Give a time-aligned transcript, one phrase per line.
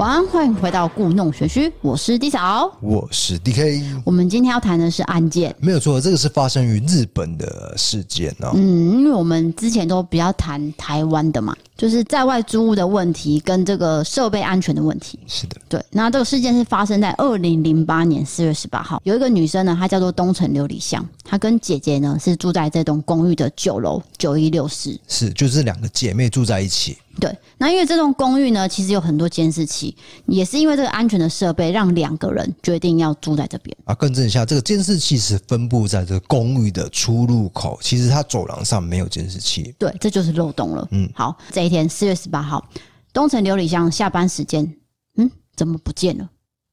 [0.00, 4.00] 晚安，欢迎回到故弄玄虚，我是 D 嫂，我是 DK。
[4.02, 8.52] 我们今天要谈的是案件，没有错，这个是发生于日本的事件哦。
[8.54, 15.18] 嗯，因为我们之前都比较谈台湾的嘛，就是在外租屋的问题跟这个设备安全的问题。
[15.26, 15.82] 是的，对。
[15.92, 26.98] 那这个事件是发生在二零零八年四月十八号，有一个女生呢，她叫做东城琉璃香，她跟姐姐呢是住在这栋公寓的九楼九一六室，是，就是两个姐妹住在一起。
[27.18, 29.94] 对，那因为这栋公寓呢，其实有很多监视器，
[30.26, 33.94] 也是因为这个安全的设备，让两个人决定要住在这边啊。
[33.94, 39.74] 更正一下，这个监视器是分布在这个公寓的出入口，其实它走廊上没有监视器。
[39.76, 40.86] 对，这就是漏洞了。
[40.92, 42.68] 嗯，好，这一天四月十八号，
[43.12, 44.76] 东城琉璃香下班时间，
[45.16, 46.28] 嗯，怎么不见了？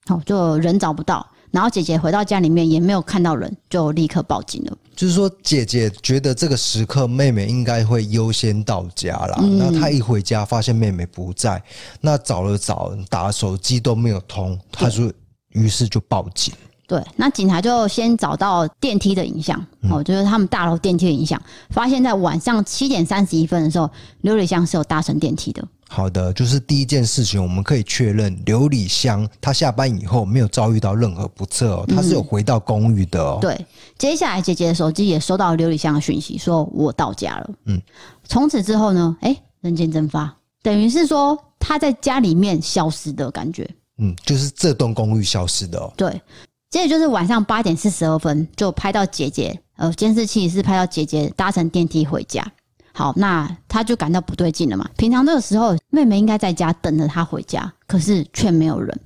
[0.08, 1.26] 好，就人找不到。
[1.52, 4.78] 然后姐姐回到家里面也没有看到人，就立刻报警了。
[4.96, 9.38] 就是说，姐姐觉得这个时刻妹妹应该会优先到家啦。
[9.42, 11.62] 嗯、那她一回家发现妹妹不在，
[12.02, 15.12] 那找了找，打手机都没有通，她说，
[15.50, 16.53] 于是就报警。
[16.88, 23.90] 对，那警察就先找到电梯的影像，哦、嗯，就是他们大楼电梯的影像，发现在晚上七点三十一分的时候，
[24.24, 25.62] 瑠璃香是有搭乘电梯的。
[25.90, 33.38] 好的，就是第一件事情，我们可以确认瑠璃香她下班以后没有遭遇到任何不测哦，她是有回到公寓的哦。
[33.42, 33.66] 对，
[33.98, 37.50] 接下来姐姐的手机也收到瑠璃香的讯息，说我到家了。
[37.66, 37.82] 嗯，
[38.24, 43.70] 从此之后呢，哎，人间蒸发，等于是说她在家里面消失的感觉。
[44.00, 45.92] 嗯，就是这栋公寓消失的哦。
[45.98, 46.22] 对，
[46.70, 52.46] 接着就是晚上八点四十二分，就拍到姐姐，呃，监视器是拍到姐姐搭乘电梯回家。
[52.92, 54.90] 好，那他就感到不对劲了嘛。
[54.98, 59.00] 平常这个时候，妹妹应该在家等着他回家，可是却没有人，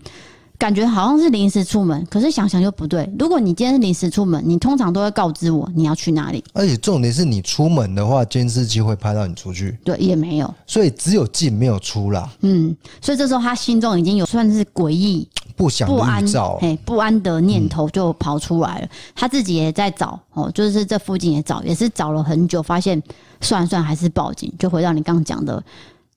[0.58, 2.04] 感觉好像是临时出门。
[2.10, 6.44] 可是想想又不对，如果你今天是临时出门，你通常都会告知我你要去哪里。
[6.54, 9.78] 而且重点是你出门的话，监视器会拍到你出去。
[9.84, 12.28] 对，也没有，所以只有进没有出啦。
[12.40, 15.30] 嗯，所以这时候他心中已经有算是诡异。
[15.56, 16.26] 不想不安，
[16.60, 18.86] 嘿，不安的念头就跑出来了。
[18.86, 23.02] 嗯、他自己也在找哦，就是这附近也找，也是找了很久，发现
[23.42, 24.54] 算算还是报警。
[24.58, 25.64] 就回到你刚刚讲的，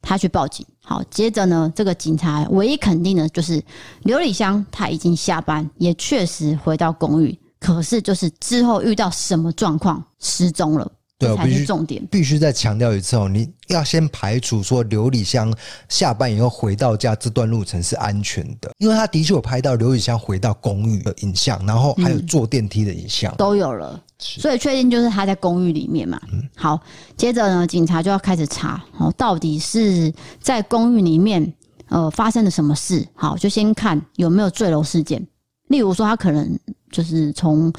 [0.01, 0.65] 他去报警。
[0.83, 3.63] 好，接着呢，这个警察唯一肯定的就是
[4.03, 10.91] 刘礼香他已经下班，也确实回到公寓，可是就是之后遇到什么状况失踪了。
[11.17, 12.05] 对，才是重点。
[12.11, 15.55] 必须再强调一次哦，你要先排除说刘礼香
[15.89, 26.21] 下班以后回到家这段路程是安全的，因为他的确有拍到刘礼香回到公寓的影像，然后还有坐电梯的影像、嗯、都有了，所以确定就是他在公寓里面嘛。
[26.33, 26.81] 嗯，好，
[27.17, 31.55] 接着呢，警察就要开始查哦，到底是在公寓里面
[31.91, 33.07] 呃发生了什么事？
[33.15, 35.25] 好，就先看有没有坠楼事件，
[35.69, 36.59] 例如说他可能
[36.91, 37.73] 就是从。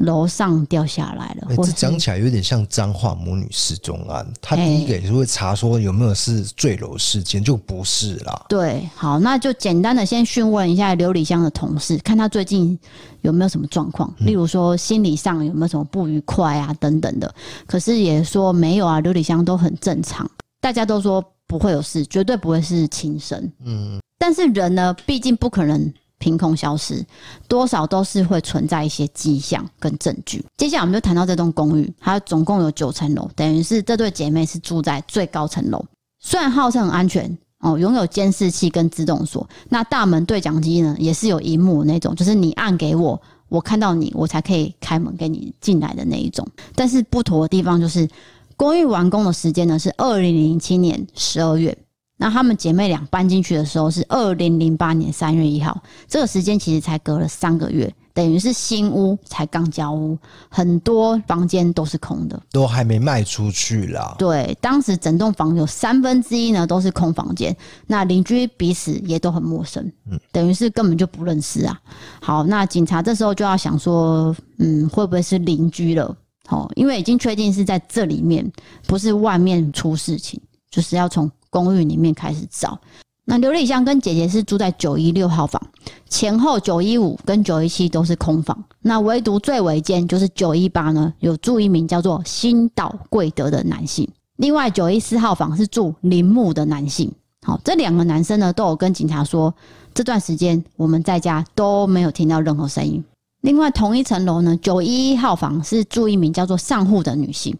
[0.00, 4.26] 楼上掉下来了，欸、这讲起来有点像彰化母女失踪案。
[4.40, 8.46] 他第一个也是会查说有没有是坠楼事件，就不是啦。
[8.48, 12.78] 对，好，那就简单的先询问一下瑠璃香的同事，看他最近
[13.22, 17.34] 有没有什么状况，例如说心理上有没有什么不愉快啊等等的。
[17.66, 23.50] 可是也说没有啊，瑠璃香都很正常，大家都说不会有事，绝对不会是轻生。
[23.64, 25.92] 嗯，但是人呢，毕竟不可能。
[26.18, 27.04] 凭空消失，
[27.46, 30.44] 多少都是会存在一些迹象跟证据。
[30.56, 35.84] 接下来我们就谈到这栋公寓，它总共有九层楼，等于是这对姐妹是住在最高层楼。
[36.20, 46.46] 虽然号称很安全哦，拥有监视器跟自动锁，那大门对讲机呢也是有萤幕那种，就是你按给我，我看到你，我才可以开门给你进来的那一种。
[46.74, 48.08] 但是不妥的地方就是，
[48.56, 51.76] 公寓完工的时间呢是二零零七年十二月。
[52.18, 60.18] 那她们姐妹俩搬进去的时候是二零零八年三月一号，这个时间其实才隔了三个月，等于是新屋才刚交屋，
[60.48, 64.16] 很多房间都是空的，都还没卖出去啦。
[64.18, 67.56] 对，当时整栋房有三分之一呢都是空房间，
[67.86, 69.80] 那邻居彼此也都很陌生，
[70.10, 71.80] 嗯，等于是根本就不认识啊。
[72.20, 76.16] 好，那警察这时候就要想说，嗯，会不会是邻居了？
[76.48, 78.50] 哦，因为已经确定是在这里面，
[78.88, 81.30] 不是外面出事情，就是要从。
[81.50, 82.78] 公寓里面开始找，
[83.24, 85.60] 那刘丽香跟姐姐是住在九一六号房，
[86.08, 97.12] 前后九一五跟九一七都是空房，那唯独最尾间就是九一八呢，有住一名叫做新岛贵德的男性，另外九一四号房是住铃木的男性。
[97.46, 99.54] 好，这两个男生呢都有跟警察说，
[99.94, 103.02] 这段时间我们在家都没有听到任何声音。
[103.42, 107.56] 另外同一层楼呢，九一一号房是住一名叫做上户的女性，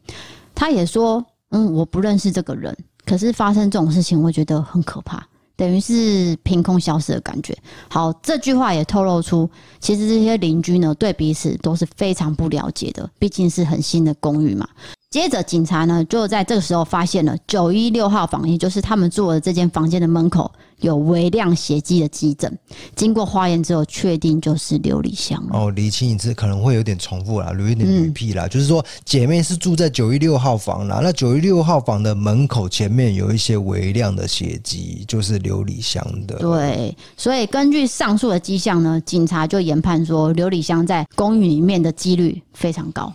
[0.54, 2.76] 她也说，嗯，我不认识这个人。
[3.08, 5.26] 可是发生这种事情，我觉得很可怕，
[5.56, 7.56] 等于是凭空消失的感觉。
[7.88, 9.48] 好，这句话也透露出，
[9.80, 14.68] 其实这些邻居呢，对彼此都是非常不了解的，毕竟是很新的公寓嘛。
[15.10, 22.54] 接着，警察呢就在这个时候发现了九一六号房，也就是他们住的这间房间的门口有微量血迹的迹证。
[22.94, 25.42] 经过化验之后，确定就是流理香。
[25.50, 28.44] 哦，理清一次可能会有点重复啦，有一点女癖啦。
[28.44, 36.36] 嗯、就是说，姐妹是住在九一六号房啦，那九一六号房的门口前面有一些微量的血迹，就是流理香的。
[36.36, 43.10] 对，所以根据上述的迹象呢，警察就研判说，流理香在公寓里面的几率非常高。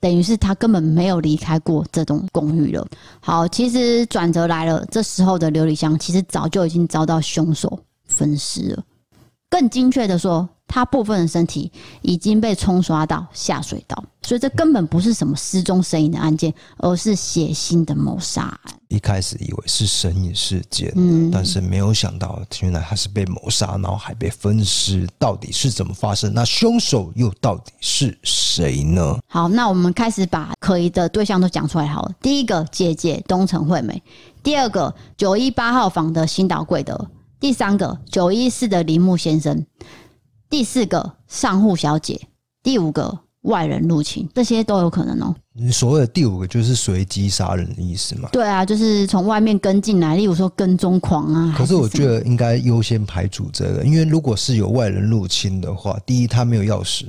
[0.00, 2.86] 等于是他根本没有离开过这栋公寓了。
[3.20, 8.82] 好，其实转折来了，这时候的琉璃香其实早就已经遭到凶手分尸了。
[9.48, 11.70] 更精确的说，他部分的身体
[12.02, 18.74] 已经被冲刷到下水道，所以这根本不是什么失踪身影的案件，而是血腥的谋杀案。
[18.88, 26.32] 一开始以为是神隐事件，嗯，但是没有想到，原来他是被谋杀，然后还被分尸，到底是怎么发生？
[26.32, 29.18] 那凶手又到底是谁呢？
[29.26, 32.12] 好，那我们开始把可疑的对象都讲出来好了。
[32.20, 34.00] 第一个姐姐东城惠美，
[34.42, 37.08] 第二个九一八号房的新岛贵德，
[37.40, 39.64] 第三个九一四的铃木先生。
[40.48, 42.20] 第四个上户小姐，
[42.62, 45.34] 第五个外人入侵，这些都有可能哦。
[45.58, 48.28] 你所谓的第五个就是随机杀人的意思嘛？
[48.30, 51.54] 对啊，就是从外面跟进来，例如说跟踪狂啊。
[51.56, 57.06] 可是我觉得应该优先排除这个，因为如果是有外人入侵的话，第一他没有钥匙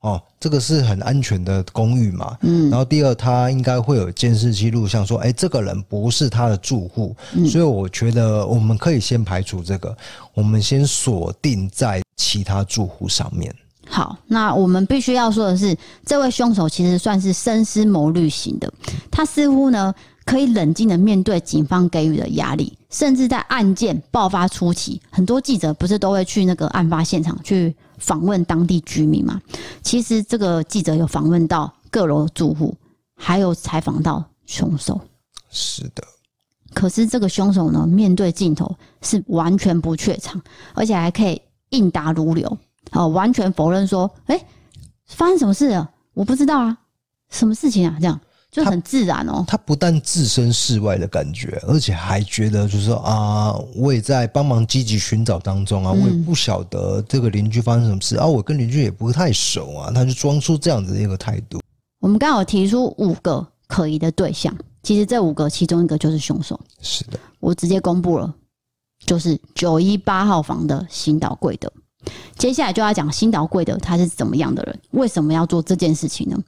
[0.00, 2.36] 哦，这个是很安全的公寓嘛。
[2.42, 2.68] 嗯。
[2.70, 7.46] 然后第二，他应该会有监视器录像，说哎，这个人不是他的住户，嗯。
[7.46, 9.96] 所以我觉得我们可以先排除这个，
[10.34, 12.02] 我们先锁定在。
[12.22, 13.52] 其他住户上面。
[13.88, 15.74] 好，那我们必须要说的是，
[16.04, 18.70] 这位凶手其实算是深思谋虑型的。
[19.10, 19.92] 他似乎呢
[20.26, 29.40] 可以冷静的面对警方给予的压力，甚至在案件爆发初期，很多记者不是都会去那个案发现场去访问当地居民嘛？
[29.82, 32.76] 其实这个记者有访问到各楼住户，
[33.14, 35.00] 还有采访到凶手。
[35.50, 36.02] 是的。
[36.74, 40.42] 可是这个凶手呢，面对镜头是完全不怯场，
[40.74, 41.40] 而且还可以。
[41.70, 42.58] 应答如流，
[42.90, 44.46] 哦，完全否认说，哎、欸，
[45.06, 45.88] 发生什么事了？
[46.14, 46.76] 我不知道啊，
[47.28, 47.96] 什么事情啊？
[48.00, 48.20] 这样
[48.50, 49.44] 就很自然哦。
[49.46, 61.60] 他不但置身事外的感觉，而且还觉得就是说啊，我也在帮忙积极寻找当中啊，我也不晓得这个邻居发生什么事啊，我跟邻居也不太熟啊，他就装出这样子的一个态度。
[62.00, 66.58] 我们刚好提出五个可疑的对象，其实这五个其中一个就是凶手。
[66.80, 68.34] 是的，我直接公布了。
[69.06, 71.72] 就是九一八号房的新岛贵德，
[72.36, 76.38] 接下来就要讲新岛贵德他是怎么样的人，为什么要做这件事情呢？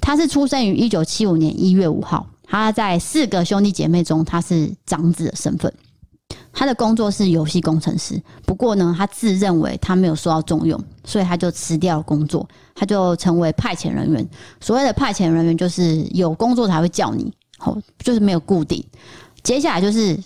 [0.00, 5.72] 他是出生于一九七五年一月五号，他在四个兄弟姐妹中，他是长子的身份。
[6.52, 14.28] 他的工作是游戏工程师，不过呢，他自认为他没有受到重用，所以他就辞掉了工作，他就成为派遣人员。
[14.60, 18.84] 所谓的派遣人员，就是有工作才会叫你，哦，就是没有固定。
[19.42, 20.18] 接下来就是。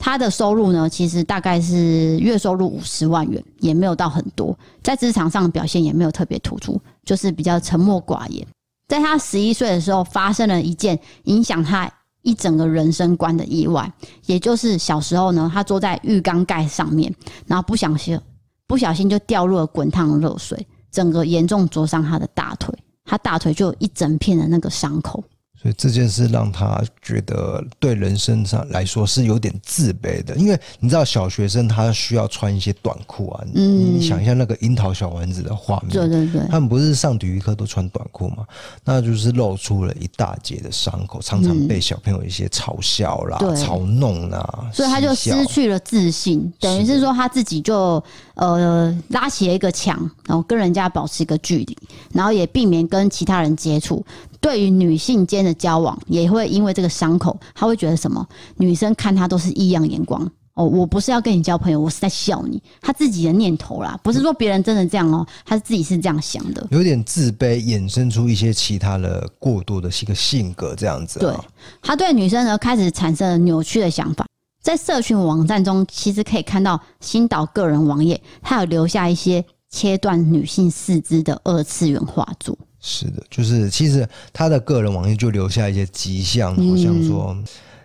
[0.00, 8.46] 他的收入呢，其实大概是月收入五十万元，也没有到很多，在职场上的表现也没有特别突出，就是比较沉默寡言。
[8.88, 11.88] 在他十一岁的时候，发生了一件影响他
[12.22, 13.92] 一整个人生观的意外，
[14.24, 17.14] 也就是小时候呢，他坐在浴缸盖上面，
[17.46, 18.18] 然后不小心
[18.66, 22.74] 不小心就掉入了滚烫的热水，整个严重灼伤他的大腿，
[23.04, 25.22] 他大腿就有一整片的那个伤口。
[25.60, 38.46] 所以这件事让他觉得对人生上来说是有点自卑的，因为你知道小学生他需要穿一些短裤啊，嗯，你想一下那个樱桃小丸子的画面，对对对，他们不是上体育课都穿短裤嘛？
[38.84, 48.02] 那就是露出了一大截的伤口，常常被小朋友一些嘲笑啦、嗯、嘲弄啦，所以他就失去了自信，等于是说他自己就
[48.38, 51.76] 呃拉起了一个墙，然后跟人家保持一个距离，
[52.12, 54.04] 然后也避免跟其他人接触。
[54.40, 58.24] 对于女性间的交往，也会因为这个伤口，他会觉得什么？
[58.56, 60.64] 女生看他都是异样眼光哦。
[60.64, 62.62] 我不是要跟你交朋友，我是在笑你。
[62.80, 71.18] 他自己的念头啦，不是说别人真的这样哦，他是自己是这样想的，有点自卑，衍生出一些其他的过度的一个性格这样子。
[71.18, 71.34] 对，
[71.82, 74.24] 他对女生呢开始产生了扭曲的想法，
[74.68, 82.54] 在社群网站中，其实可以看到新岛个人网页，他有留下一些切断女性四肢的二次元画作。
[82.78, 87.34] 是的，就是其实他的个人网页就留下一些迹象，好像说，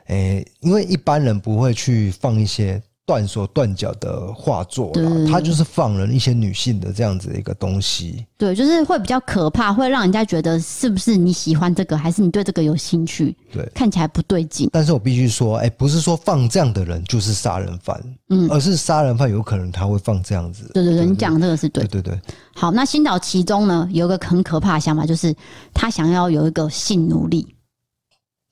[0.08, 2.84] 诶，因为一般人不会去放一些。
[3.06, 4.92] 断手断脚的画作，
[5.30, 8.26] 他就是放了一些女性的这样子的一个东西。
[8.38, 13.36] 对，就是会比较可怕，会让人家觉得是不是你喜欢这个，还是你对这个有兴趣？
[13.52, 14.70] 对，看起来不对劲。
[14.72, 20.72] 但是我必须说，哎，不是说放这样的人就是杀人犯，嗯，而是杀人犯有可能他会放这样子。
[20.74, 22.22] 对对对，你讲这个是对，对对对。
[22.56, 25.36] 好，那新岛其中呢有一个很可怕的想法，就是
[25.74, 27.53] 他想要有一个性奴隶。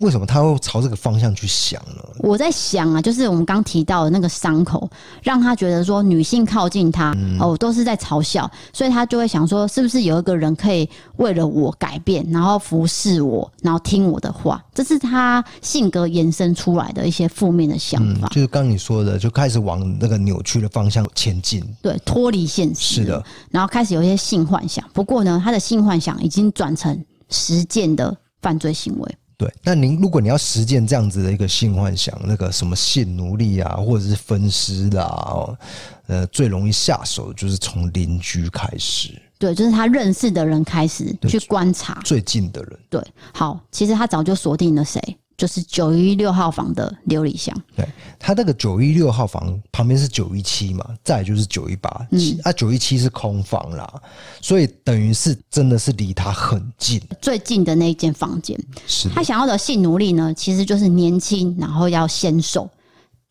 [0.02, 2.04] 为什么他会朝这个方向去想呢？
[2.20, 4.90] 我在想啊，就是我们刚提到的那个伤口，
[5.24, 14.64] 让他觉得说女性靠近他、嗯、哦，都是在嘲笑，所以他就会想说，是不是有一个人可以为了我改变，然后服侍我，然后听我的话？
[14.74, 18.28] 这是他性格延伸出来的一些负面的想法。
[18.28, 23.02] 嗯、就是刚你说的，就开始往那个扭曲的方向前进，对，脱离现实。
[23.02, 24.84] 是的，然后开始有一些性幻想。
[24.94, 29.16] 不过呢，他的性幻想已经转成实践的犯罪行为。
[29.42, 35.58] 对，那您如果你要实践这样子的一个性幻想，那个什么性奴隶啊，或者是分尸啦，哦，
[36.06, 39.20] 呃，最容易下手的就是从邻居开始。
[39.40, 42.80] 对，就是他认识的人开始去观察最近的人。
[42.88, 45.02] 对，好，其实他早就锁定了谁。
[45.42, 47.84] 就是九一六号房的琉璃香，对，
[48.20, 53.92] 他那个九一六号房旁边是九一七嘛，再就是九一八，嗯，啊，九一七是空房啦，
[54.40, 58.56] 所以等于是真的是离他很近，最近的那一间房间。
[58.86, 62.70] 是他想要的性奴隶呢，其实就是年轻，然后要纤瘦，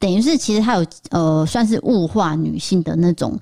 [0.01, 3.39] 等于是其实他有呃，算是物化女性的那种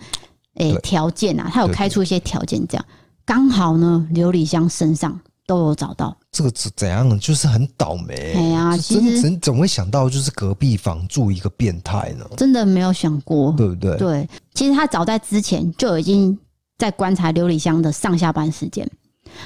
[0.57, 2.85] 诶条件啊，他有开出一些条件，这样。
[3.25, 5.19] 刚好呢，琉璃香身上。
[5.49, 7.19] 都有找到这个怎怎样？
[7.19, 8.35] 就是很倒霉。
[8.37, 12.27] 哎呀，其实怎怎么会想到就是隔壁房住一个变态呢？
[12.37, 13.97] 真的没有想过，对不对？
[13.97, 16.39] 对，其实他早在之前就已经
[16.77, 18.87] 在观察琉璃香的上下班时间，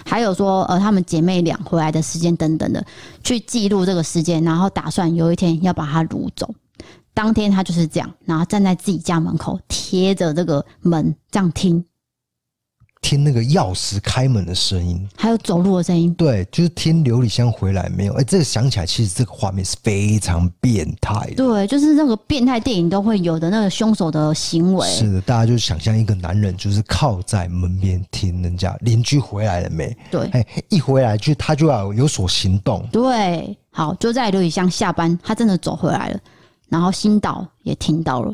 [0.04, 2.84] 还有说呃他们姐妹俩回来的时间等等的，
[3.22, 6.52] 去记录这个时间，然后打算有一天要把他掳走。
[7.14, 11.84] 当天他就是这样，然后站在自己家门口贴着这个门这样听。
[13.02, 16.14] 听那个钥匙开门的声音，还有走路的声音。
[16.14, 18.12] 对，就是听流理香回来没有？
[18.14, 21.34] 哎、欸，这个想起来，其实这个画面是非常变态的。
[21.34, 24.88] 对，就是那个变态电影都会有的那个凶手的行为。
[24.88, 29.94] 是的，大家就想象一个男人，就是靠在门边听人家邻居回来了没？
[30.10, 32.88] 对，哎、欸，一回来就他就要有所行动。
[32.92, 36.20] 对，好，就在流理香下班，他真的走回来了，
[36.68, 38.32] 然后新岛也听到了。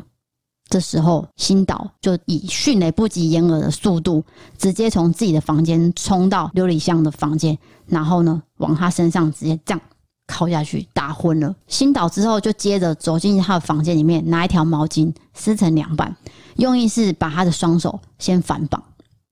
[0.69, 4.23] 这时候，新岛就以迅雷不及掩耳的速度，
[4.57, 7.57] 直接从自己的房间冲到琉璃香的房间，
[7.87, 9.81] 然后呢，往他身上直接这样
[10.27, 11.55] 靠下去，打昏了。
[11.67, 16.15] 新岛之后就接着走进他的房间里面，拿一条毛巾撕成两半，
[16.57, 18.83] 用意是把他的双手先反绑，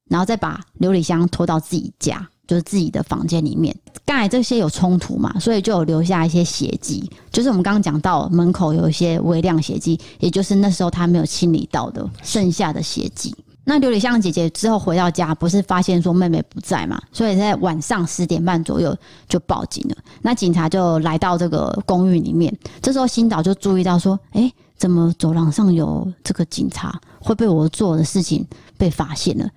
[0.09, 2.27] 然后再把琉璃香拖到自己家。
[2.47, 3.75] 就是自己的房间里面，
[4.05, 7.07] 刚才这些有冲突嘛，所以就有留下一些血迹。
[7.31, 13.35] 就是我们刚刚讲到门口有一些微量血迹，也就是那时候他没有清理到的剩下的血迹。
[13.65, 18.95] 那刘理香姐姐之后回到家，不是发现说妹妹不在嘛，所以在晚上十点半左右
[19.27, 19.95] 就报警了。
[20.21, 26.97] 那警察就来到这个公寓里面，这时候新岛就注意到说：“哎，怎么走廊上有这个警察？
[27.19, 29.49] 会被我做的事情被发现了？”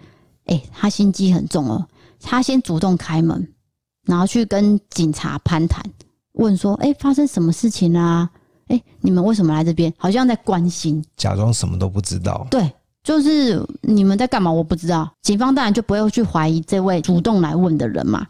[0.47, 1.87] 哎，他心机很重哦。
[2.23, 3.49] 他先主动开门，
[4.07, 5.83] 然后去跟警察攀谈，
[6.33, 8.31] 问说：“哎、欸，发生什么事情啦、啊？
[8.69, 9.93] 哎、欸，你们为什么来这边？
[9.97, 12.47] 好像在关心，假装什么都不知道。
[12.50, 12.73] 对，
[13.03, 14.50] 就是你们在干嘛？
[14.50, 15.11] 我不知道。
[15.23, 18.27] 警方当然就不会去怀疑这位主动来问的人嘛，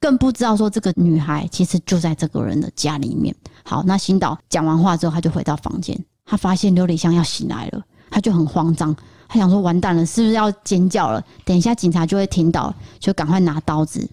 [0.00, 3.34] 更不知道说这个女孩其实就在这个人的家里面。
[3.64, 8.96] 好，那新岛讲完话之后，他就回到房间，他发现琉璃香要醒来了，他就很慌张。
[9.28, 11.22] 他想说完蛋了，是不是要尖叫了？
[11.44, 14.08] 等一下警察就会听到，就赶快拿刀子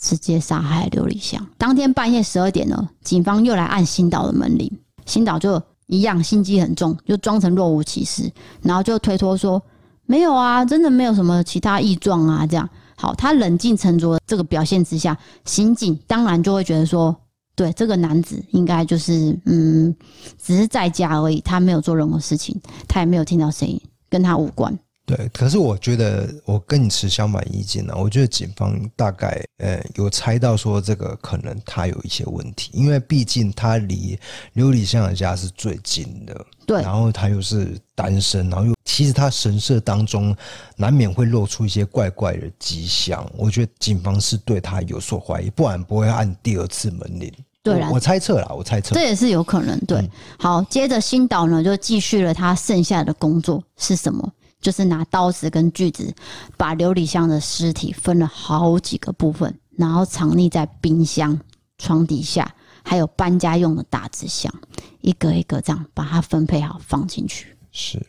[0.00, 1.46] 直接杀害流理香。
[1.58, 4.70] 当天半夜十二点呢，警方又来按新岛的门铃，
[5.04, 9.62] 新岛就一样心机很重，就装成若无其事，然后就推脱说
[10.06, 12.46] 没有啊，真的没有什么其他异状啊。
[12.46, 17.14] 这样好，他冷静沉着这个表现之下，刑警当然就会觉得说，
[17.54, 19.94] 对这个男子应该就是嗯，
[20.42, 23.80] 只是在家而已，他没有做任何事情，他也没有听到声音。
[24.08, 24.78] 跟他无关。
[25.06, 27.94] 对，可是我觉得我跟你持相反意见呢。
[27.96, 34.18] 我觉得警方大概呃有猜到说这个可能他有一些问题，因为毕竟他离
[34.52, 36.46] 流理香的家是最近的。
[36.66, 40.36] 对，然后他又是单身，然后又其实他神色当中
[40.76, 43.26] 难免会露出一些怪怪的迹象。
[43.34, 47.32] 我觉得警方是对他有所怀疑，不然不会按第二次门铃。
[47.72, 49.78] 对啦，我猜测啦，我猜测，这也是有可能。
[49.80, 54.32] 对，嗯、好，接着新岛呢就继续了他剩下的工作是什么？
[54.60, 56.12] 就是拿刀子跟锯子
[56.56, 61.38] 把流理香的尸体分了好几个部分，然后藏匿在冰箱、
[61.78, 64.52] 床底下，还有搬家用的大纸箱，
[65.00, 67.56] 一个一个这样把它分配好放进去。
[67.70, 68.04] 是，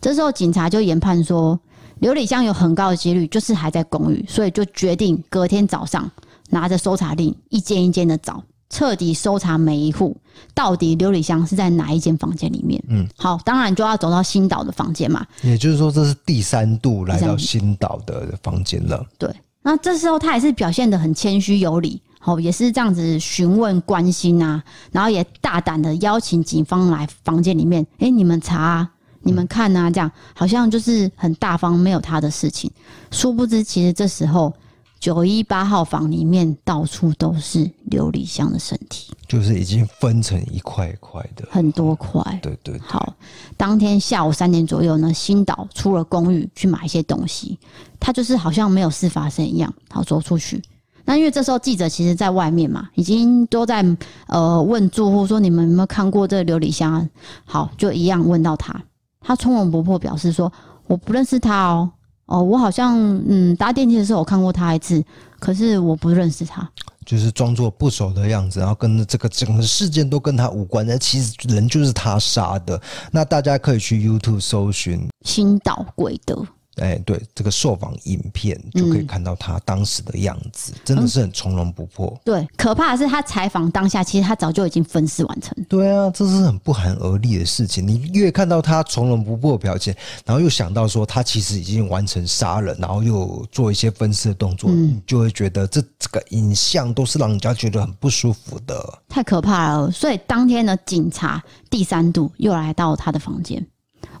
[0.00, 1.60] 这时候警察就研判说，
[1.98, 6.10] 流理香有很高的几率就是还在公寓，所以就决定隔天早上
[6.48, 8.42] 拿着搜查令一间一间的找。
[8.70, 10.16] 彻底搜查每一户，
[10.54, 12.80] 到底琉璃香是在哪一间房间里面？
[12.88, 15.26] 嗯，好，当然就要走到新岛的房间嘛。
[15.42, 19.04] 也就是说，这是第三度来到新岛的房间了。
[19.18, 19.28] 对，
[19.62, 22.00] 那这时候他也是表现的很谦虚有礼。
[22.22, 24.62] 哦，也是这样子询问关心啊，
[24.92, 28.90] 然后也大胆的邀请警方来房间里面，哎、欸，你们查啊，
[29.22, 32.70] 你们看啊，这样好像就是很大方，没有他的事情。
[33.10, 34.54] 殊不知，其实这时候。
[35.00, 42.22] 九一八号房里面到处都是琉璃香的身体，就是已经分成一块一块的，很多块。
[42.42, 42.80] 对，对对。
[42.80, 43.14] 好，
[43.56, 47.58] 当天下午三点左右呢，新岛出了公寓去买一些东西，
[47.98, 50.62] 他就是好像没有事发生一样，好走出去。
[51.06, 53.82] 那因为这时候记者其实在外面嘛，已经都在
[54.26, 57.08] 呃问住户说，你们有没有看过这个流理香？
[57.46, 58.78] 好，就一样问到他，
[59.18, 60.52] 他从容不迫表示说，
[60.86, 61.90] 我不认识他哦。
[62.30, 62.96] 哦，我好像
[63.28, 65.04] 嗯搭电梯的时候我看过他一次，
[65.40, 66.66] 可是我不认识他，
[67.04, 72.80] 就是装作不熟的样子，然后跟这个整个事件都跟他无关，但其实人就是他杀的。
[73.10, 76.46] 那大家可以去 YouTube 搜寻新岛贵德。
[76.80, 82.18] 哎，对，这个受访影片就可以看到他当时的样子，嗯、真的是很从容不迫。
[82.24, 85.56] 对，可怕的是他采访当下，其实他早就已经分尸完成。
[85.68, 87.86] 对啊，这是很不寒而栗的事情。
[87.86, 89.94] 你越看到他从容不迫的表现，
[90.24, 98.82] 然后又想到说他其实已经完成杀人，然后又做一些分尸的动作，嗯、你就会觉得这这个影像都是让人家觉得很不舒服的。
[99.08, 99.90] 太可怕了。
[99.90, 103.64] 所以当天呢，警察第三度又来到他的房间，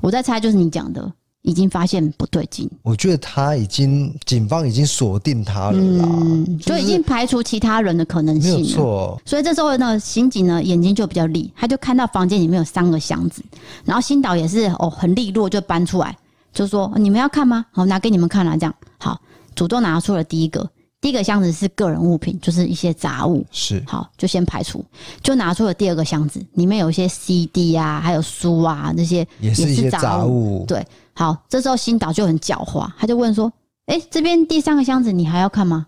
[0.00, 1.10] 我在猜就是你讲的。
[1.42, 9.22] 已经发现不对劲，我觉得他已经，警方已经锁定他了啦，嗯，就已经排除其他人的可能性了，没有错。
[9.24, 13.42] 所以这时候呢，刑警呢眼睛就比较利，他就看到房间里面有三个箱子，
[13.84, 16.14] 然后新岛也是哦很利落就搬出来，
[16.52, 17.64] 就说你们要看吗？
[17.72, 18.74] 好，拿给你们看了，这样。
[18.98, 19.18] 好，
[19.54, 20.68] 主动拿出了第一个。
[21.00, 23.82] 第一个箱子是个人物品，就是一些杂物，是。
[23.86, 24.84] 好，就先排除，
[25.22, 30.62] 就拿出了第二个箱子，里面有一些 CD 啊，还有书啊，这些也是一些杂物。
[30.68, 30.86] 对，
[31.20, 33.52] 好，这时候新岛就很狡猾，他就问说
[33.84, 35.86] ：“哎、欸，这边第三个箱子你还要看吗？”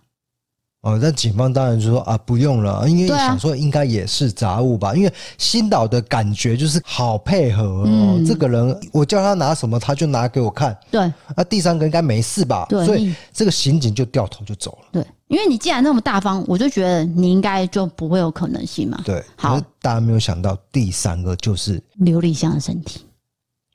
[0.84, 10.76] 哦，那警方当然就说啊，不用了，因为想说应该也是杂物吧，啊、因为新岛的感觉就是好配合哦，嗯、这个人我叫他拿什么，他就拿给我看。
[10.90, 12.66] 对，那第三个应该没事吧？
[12.68, 14.88] 对，所以这个刑警就掉头就走了。
[14.92, 19.00] 对，因为你既然那么大方，我就觉得你应该就不会有可能性嘛。
[19.02, 23.06] 对，好，大家没有想到第三个就是琉璃香的身体。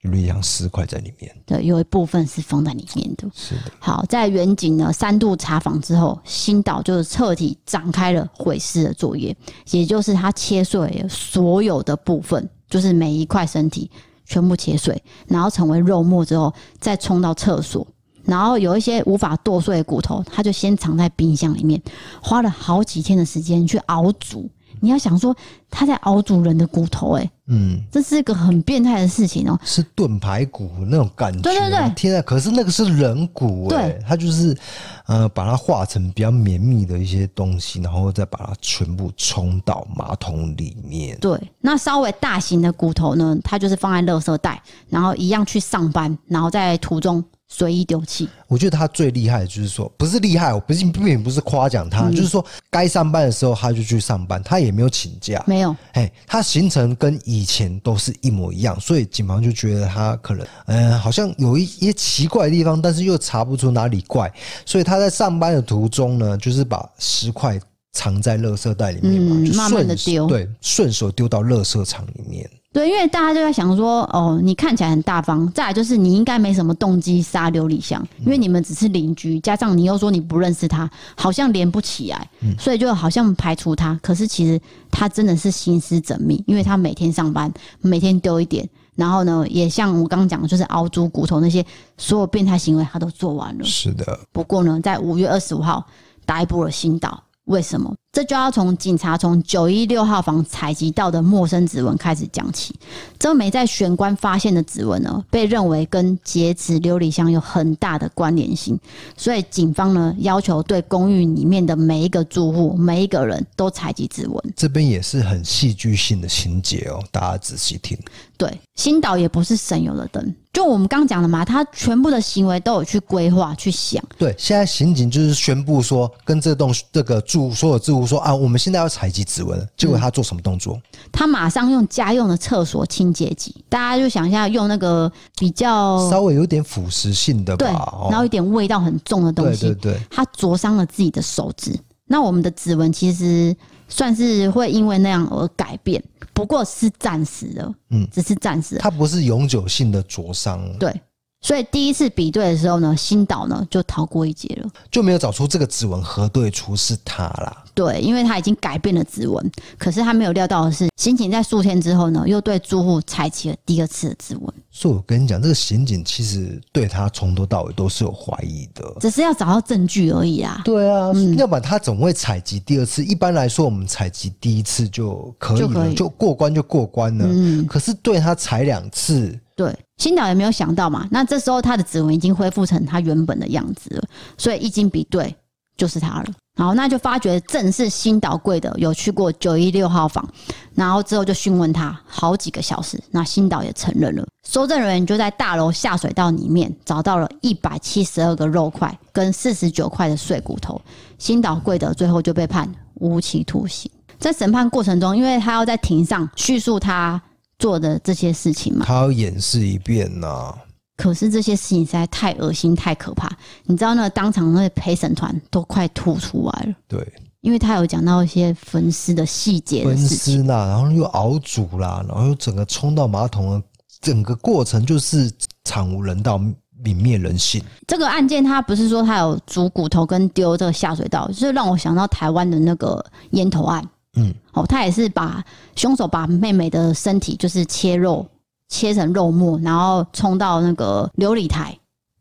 [0.08, 3.30] 流理香尸块在里面，对，有一部分是放在里面的。
[3.34, 3.72] 是的。
[3.80, 9.36] 好，在远景呢三度查访之后，新岛就是彻底展开了毁尸的作业，
[9.72, 13.90] 也就是他切碎了所有的部分，就是每一块身体
[14.26, 17.86] 全部切碎，然后成为肉末之后，再冲到厕所，
[18.24, 21.82] 然后有一些无法剁碎的骨头，他就先藏在冰箱里面，
[22.22, 24.50] 花了好几天的时间去熬煮。
[24.80, 25.36] 你要想说
[25.70, 32.22] 他在熬煮人的骨头，欸，哎，嗯，这是一个很变态的事情哦，喔，是炖排骨那种感觉，对对对，天啊！
[32.22, 34.58] 可是那个是人骨，欸，对，他就是
[35.06, 41.18] 呃把它化成比较绵密的一些东西，然后再把它全部冲到马桶里面。
[41.20, 47.24] 对，那稍微大型的骨头呢，它就是放在垃圾袋，然后一样去上班，然后在途中。
[47.48, 48.28] 随意丢弃。
[48.48, 55.76] 我觉得他最厉害的就是说，不是厉害，我不是并不是夸奖他，嗯、就是说该上班的时候他就去上班，他也没有请假，没有。
[55.94, 64.32] 哎，他行程跟以前都是一模一样，所以警方就觉得他可能，嗯、呃，好像有一些奇怪的地方，但是又查不出哪里怪，
[64.66, 67.60] 所以他在上班的途中呢，就是把十块
[67.98, 72.48] 藏在垃圾袋里面嘛，嗯、就慢慢的丢，对，顺手丢到垃圾场里面。
[72.72, 82.30] 对，因为大家就在想说，哦，你看起来很大方，再来就是你应该没什么动机杀流理香，因为你们只是邻居，加上你又说你不认识他，好像连不起来，
[82.60, 84.00] 所以就好像排除他。
[84.04, 91.66] 可是其实他真的是心思缜密，因为他每天上班，每天丢一点，然后呢，也像我刚刚讲的，就是熬煮骨头那些
[91.98, 93.64] 所有变态行为，他都做完了。
[93.64, 94.20] 是的。
[94.32, 95.84] 不过呢，在五月二十五号
[96.28, 97.24] 逮捕了新岛。
[97.48, 97.96] 为什么？
[98.12, 102.74] 这就要从警察从九一六号房采集到的陌生指纹开始讲起。
[103.20, 108.80] 这枚在玄关发现的指纹呢，被认为跟劫持琉璃箱有很大的关联性，
[109.16, 114.54] 所以警方呢要求对公寓里面的每一个住户、每一个人都采集指纹。
[114.56, 117.98] 这边也是很戏剧性的情节哦，大家仔细听。
[118.36, 120.36] 对，新岛也不是省油的灯。
[120.54, 124.04] 就我们刚讲的嘛，他全部的行为都有去规划、去想。
[124.18, 129.68] 对，现在刑警就是宣布说，跟这栋这个住所有住户说啊，我们现在要采集指纹。
[129.76, 130.76] 结果他做什么动作？
[130.76, 130.82] 嗯，
[131.12, 137.72] 他马上用家用的厕所清洁剂，大家就想一下，用那个比较稍微有点腐蚀性的吧，对，
[138.10, 141.78] 然后有点味道很重的东西，对对对，他灼伤了自己的手指。
[142.06, 143.56] 那我们的指纹其实
[143.90, 146.02] 算是会因为那样而改变。
[146.34, 150.62] 不过是暂时的，嗯，只是暂时的，它不是永久性的灼伤。
[150.78, 150.94] 对，
[151.42, 157.64] 所以第一次比对的时候呢，新岛呢就逃过一劫了，就没有找出这个指纹核对出是他啦。
[157.78, 164.52] 对，因为他已经改变了指纹，可是他没有料到的是，刑警在数天之后呢，又对住户采集了第二次的指纹。
[164.72, 170.60] 所以我跟你讲，这个刑警其实对他从头到尾都是有怀疑的，只是要找到证据而已啊。
[170.66, 173.06] 对啊，嗯、要不然他怎么会采集第二次。
[173.06, 177.26] 一般来说，我们采集第一次就可以了，就，过关就过关了。
[177.28, 181.08] 嗯，可是对他采两次，对，新岛也没有想到嘛。
[181.12, 184.04] 那这时候他的指纹已经恢复成他原本的样子了，
[184.36, 185.36] 所以一经比对，
[185.78, 186.26] 就是他了。
[186.58, 190.28] 好，那就发觉正是新岛贵德有去过九一六号房，
[190.74, 194.26] 然后之后就询问他好几个小时，那新岛也承认了。
[194.44, 200.82] 搜证人员就在大楼下水道里面找到了一百七十二个肉块跟四十九块的碎骨头，
[201.20, 203.92] 新岛贵德最后就被判无期徒刑。
[204.18, 207.22] 在审判过程中，因为他要在庭上叙述他
[207.60, 210.56] 做的这些事情嘛，他要演示一遍呐、
[210.98, 213.30] 可是这些事情实在太恶心、太可怕，
[213.66, 216.74] 你知道那个当场那个陪审团都快吐出来了。
[216.88, 223.62] 对，因为他有讲到一些分尸的细节，分尸啦，然后又熬煮啦，然后又整个冲到马桶了，
[224.02, 225.32] 整个过程就是
[225.66, 226.40] 惨无人道、
[226.84, 227.64] 泯灭人性。
[227.86, 233.88] 这个案件他不是说他有煮骨头跟丢这个下水道，就是让我想到台湾的那个烟头案。
[234.16, 235.44] 嗯，哦，他也是把
[235.76, 238.26] 凶手把妹妹的身体就是切肉。
[238.70, 241.78] 切成肉末，然后冲到那个琉璃台，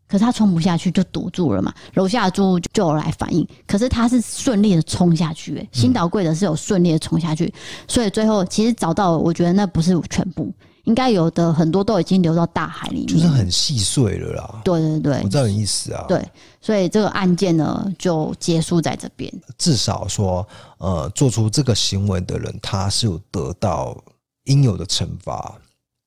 [0.09, 1.73] 可是他冲不下去，就堵住了嘛。
[1.95, 7.53] 楼下的住户就有来反映，可是他是顺利的冲下去，哎，新岛贵的是有顺利的冲下去，
[7.89, 10.53] 所以最后其实找到，我觉得那不是全部，
[10.85, 14.61] 应该有的很多都已经流到大海里面，就是很细碎了啦。
[14.65, 16.05] 对对对，我知道你意思啊。
[16.07, 16.25] 对，
[16.61, 19.33] 所以这个案件呢就结束在这边。
[19.59, 20.47] 至少说，
[20.79, 23.97] 呃，做出这个行为的人，他是有得到
[24.45, 25.59] 应有的惩罚。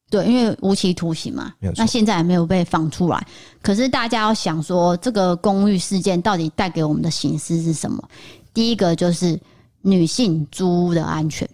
[0.09, 3.27] 对，因为无期徒刑嘛，那现在还没有被放出来。
[3.61, 8.03] 可是大家要想说，这个公寓事件到底带给我们的形式是什么？
[8.51, 9.39] 第一个就是
[9.81, 11.47] 女性租屋的安全。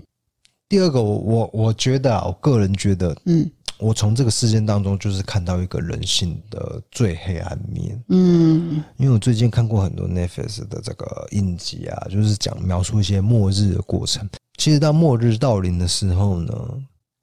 [0.69, 8.01] 第二个，我我我觉得啊，我个人觉得，嗯，我从这个事件当中就是看到一个人性的最黑暗面。
[8.07, 14.25] 嗯，因为我最近看过很多 Netflix 的这个印集啊，就是讲描述一些末日的过程。
[14.57, 16.53] 其实到末日到临的时候呢。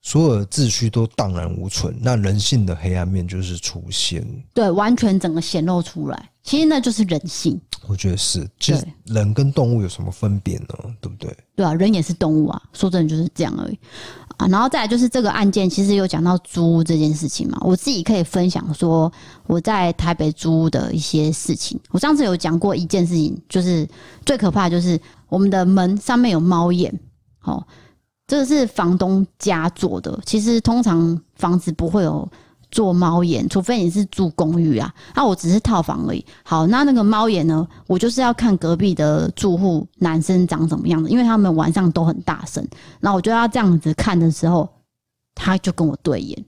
[0.02, 6.28] 所有的秩序都荡然无存，那人性的黑暗面就是出现，对，完全整个显露出来。
[6.42, 8.44] 其实那就是人性，我觉得是。
[8.58, 10.66] 其实人跟动物有什么分别呢？
[11.00, 11.32] 对不对？
[11.54, 13.78] 对啊，人也是动物啊，说真的就是这样而已
[14.38, 14.48] 啊。
[14.48, 17.56] 然后再来就是这个案件，其实有讲到租屋这件事情嘛。
[17.60, 19.10] 我自己可以分享说
[19.46, 21.78] 我在台北租屋的一些事情。
[21.90, 23.88] 我上次有讲过一件事情，就是
[24.26, 26.92] 最可怕的就是我们的门上面有猫眼，
[27.42, 27.64] 哦。
[28.26, 32.26] 这个是房东家做的，其实通常房子不会有
[32.70, 34.90] 做猫眼，除非你是住公寓啊。
[35.14, 36.24] 那我只是套房而已。
[36.42, 37.68] 好，那那个猫眼呢？
[37.86, 42.66] 我就是要看隔壁的住户男生长什么样子，因为他们晚上都很大声。
[43.00, 44.66] 那我就要这样子看的时候，
[45.34, 46.44] 他就跟我对眼。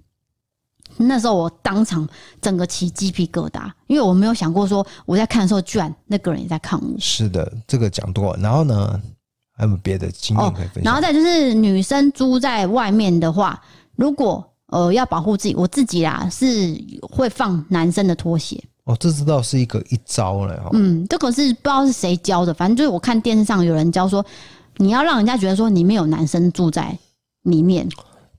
[0.97, 2.09] 那时候我当场
[2.41, 6.89] 整个起鸡皮疙瘩，因为我没有想过说我在看的时候，居然那个人也在看我。
[6.99, 8.39] 是的，这个讲多了。
[8.41, 9.03] 然后呢？
[9.57, 10.85] 还有没有别的经验可以分享？
[10.85, 13.63] 然后再就是女生租在外面的话，
[13.95, 18.61] 如果呃要保护自己，我自己啦是会放男生的拖鞋。
[18.83, 20.71] 哦，这知道是一个一招了。
[20.73, 24.25] 嗯，这可是不知道是谁教的，反正就是我看电视上有人教说，
[24.79, 26.99] 你要让人家觉得说里面有男生住在
[27.45, 27.89] 里面。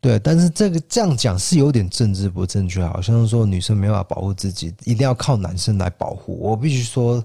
[0.02, 6.38] 对，但是这个这样讲是有点政治不正确，好像是说女生没办法保护自己，一定要靠男生来保护。
[6.40, 7.24] 我必须说，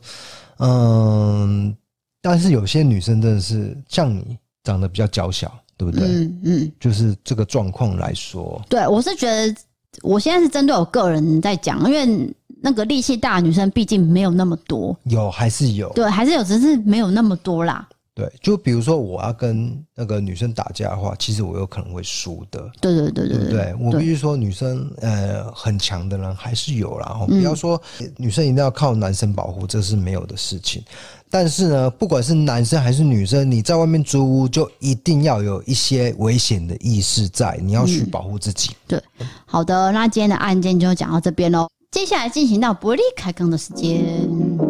[0.59, 1.76] 嗯。
[2.22, 6.06] 但是有些女生真的是像你长得比较娇小，对不对？
[6.06, 9.54] 嗯嗯，就是这个状况来说，对，我是觉得
[10.02, 17.88] 我现在是针对我个人在讲，因为那个力气大的女生毕竟没有那么多，有还是有，对，还是有，只是没有那么多啦。
[18.12, 22.70] 对，就比如说我要跟那个女生打架的话，其实我有可能会输的。
[22.78, 27.18] 对对对对对，对，我必须说女生呃很强的人还是有啦。
[27.26, 27.80] 不要说
[28.18, 30.83] 女生一定要靠男生保护，这是没有的事情。
[31.30, 38.70] 但是呢，不管是男生还是女生，你在外面租屋就一定要有一些危险的意识在，你要去保护自己。
[38.88, 39.00] 对，
[39.46, 41.68] 好的，那今天的案件就讲到这边喽。
[41.92, 44.69] 接下来进行到伯利开缸的时间。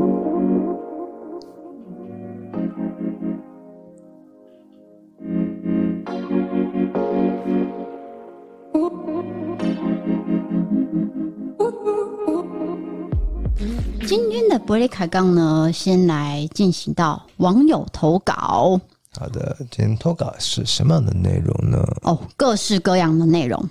[14.10, 18.80] 今天的伯利开杠呢，先来进行到网友投稿。
[19.16, 21.78] 好的，今天投稿是什么样的内容呢？
[22.02, 23.64] 哦，各式各样的内容。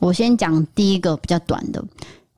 [0.00, 1.80] 我先讲第一个比较短的。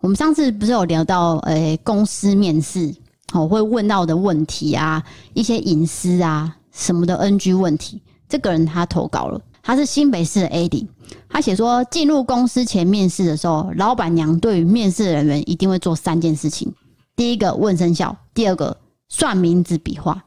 [0.00, 2.94] 我们上次不是有聊到，诶、欸，公司面试，
[3.32, 8.02] 我会问到的问题啊，一些隐私啊，什么的 NG 问题。
[8.28, 10.86] 这个人他投稿了，他是新北市的 AD，
[11.26, 16.70] 他写说进入公司前面试的时候，老板娘对于面试人员一定会做三件事情：
[17.16, 18.76] 第一个问生肖，第二个
[19.08, 20.22] 算名字笔画，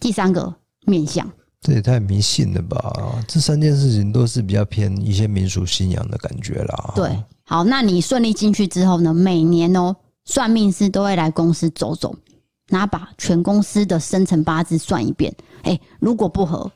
[0.00, 0.52] 第三个
[0.86, 1.30] 面相。
[1.60, 3.22] 这也太迷信了吧！
[3.28, 6.92] 这三件事情都是比较偏一些民俗信仰的感觉啦。
[6.96, 9.12] 对，好，那你顺利进去之后呢？
[9.12, 12.16] 每年哦，算命师都会来公司走走，
[12.68, 15.30] 然后把全公司的生辰八字算一遍。
[15.64, 16.72] 哎，如果不合，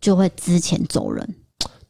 [0.00, 1.34] 就会资遣走人。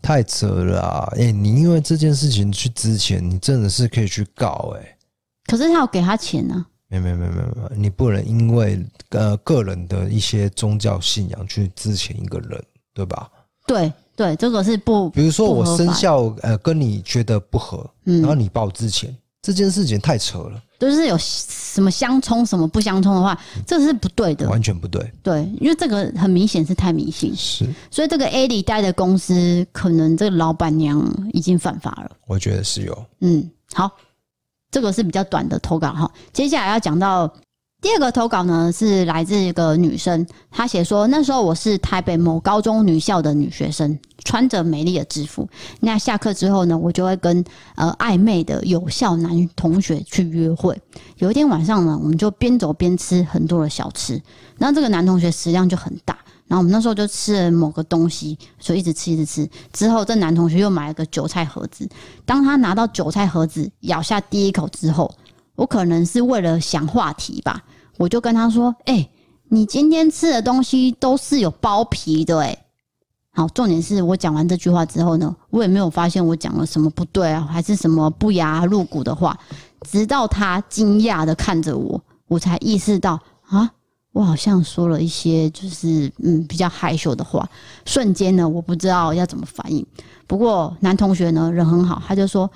[0.01, 1.13] 太扯了啊！
[1.19, 4.97] 哎，你因为这件事情去资遣，你真的是可以去告哎。
[5.45, 6.67] 可是他要给他钱呢、啊。
[6.89, 12.63] 没有没有没有没有，你不能因为呃个人的一些宗教信仰去支遣一个人，
[12.95, 13.29] 对吧？
[13.67, 15.11] 对对，这个是不。
[15.11, 19.09] 比如说我生肖呃跟你觉得不合，嗯，然后你报资遣，
[19.43, 20.63] 这件事情太扯了。
[20.79, 25.13] 就是有什么相冲什么不相冲的话，这是不对的，完全不对。
[25.23, 27.35] 对，因为这个很明显是太迷信。
[27.37, 32.13] 是，所以这个 A 里待的公司，可能这个老板娘已经犯法了。
[32.27, 33.07] 我觉得是有。
[33.21, 33.91] 嗯，好。
[34.71, 37.33] 这个是比较短的投稿哈，接下来要讲到
[37.81, 45.49] 第二个投稿呢，是来自一个女生，她写说那时候我是台北某高中女校的女学生，穿着美丽的制服，
[45.81, 47.45] 那下课之后呢，我就会跟
[47.77, 50.77] 呃暧昧的有校男同学去约会。
[51.19, 54.21] 有一天晚上呢，我们就边走边吃很多的小吃，
[54.59, 56.19] 那这个男同学食量就很大。
[56.49, 59.49] 然后我们那时候就吃了某个东西，所以一直吃一直吃。
[59.73, 61.89] 之后这男同学又买了个韭菜盒子。
[62.25, 65.15] 当他拿到韭菜盒子，咬下第一口之后，
[65.55, 67.63] 我可能是为了想话题吧，
[67.99, 69.09] 我就跟他说：“哎，
[69.49, 72.57] 你今天吃的东西都是有包皮的哎。”
[73.31, 79.39] 好，重点是我讲完这句话之后呢，我也没有发现我讲了什么不对啊，还是什么不雅入骨的话。
[79.83, 83.71] 直到他惊讶的看着我，我才意识到啊。
[84.19, 87.49] 我好像说了一些就是嗯比较害羞的话，
[87.87, 89.87] 瞬间呢，我不知道要怎么反应。
[90.27, 92.51] 不过男同学呢人很好，他就说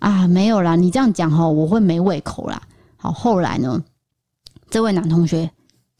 [0.00, 2.60] 啊没有啦，你这样讲哈，我会没胃口啦。
[2.96, 3.80] 好，后来呢，
[4.68, 5.48] 这位男同学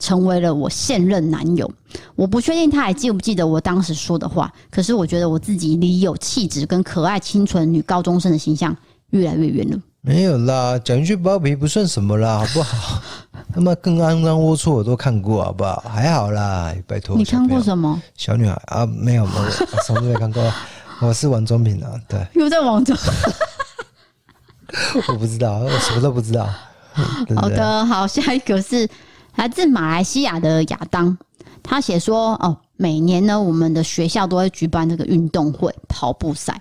[0.00, 1.70] 成为了我现任男友。
[2.16, 8.76] 我不确定他还记不记得我当时说的话，可是我觉得我自己离有气质跟可爱清纯女高中生的形象
[9.10, 9.78] 越来越远了。
[10.00, 13.00] 没有啦，讲一句包皮不算什么啦，好不好？
[13.54, 15.84] 他妈更肮脏龌龊我都看过，好不好？
[15.88, 17.16] 还好啦，拜托。
[17.16, 18.02] 你看过什么？
[18.16, 19.50] 小女孩啊，没有没有，
[19.86, 20.42] 什么都没看过。
[21.00, 22.26] 我是王中平啊，对。
[22.34, 22.96] 又在王中。
[25.06, 26.48] 我不知道，我什么都不知道。
[27.26, 28.88] 对对好的，好，下一个是
[29.36, 31.16] 来自马来西亚的亚当，
[31.62, 36.60] 他写说哦，每年呢，我们的学校都会举办这个运动会跑步赛。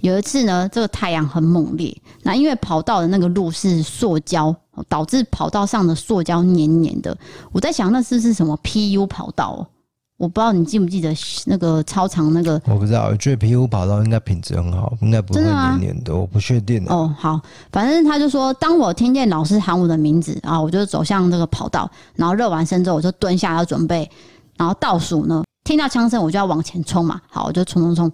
[0.00, 4.54] 有一次呢，这个太阳很猛烈，那因为跑道的那个路是塑胶，
[4.88, 7.16] 导致跑道上的塑胶黏黏的。
[7.52, 9.66] 我在想，那是是什么 PU 跑道哦？
[10.18, 11.12] 我不知道你记不记得
[11.46, 12.60] 那个操场那个？
[12.66, 16.14] 我不知道，我觉得 PU 跑道应该品质很好，应该不会黏黏的。
[16.14, 17.12] 我不确定哦。
[17.18, 17.40] 好，
[17.72, 24.08] 反正他就说，当我听见老师喊我的名字啊，我就走向那个跑道，然后热完身之后，我就蹲下要准备，
[24.56, 27.20] 然后倒数呢，听到枪声我就要往前冲嘛。
[27.28, 28.12] 好，我就冲冲冲。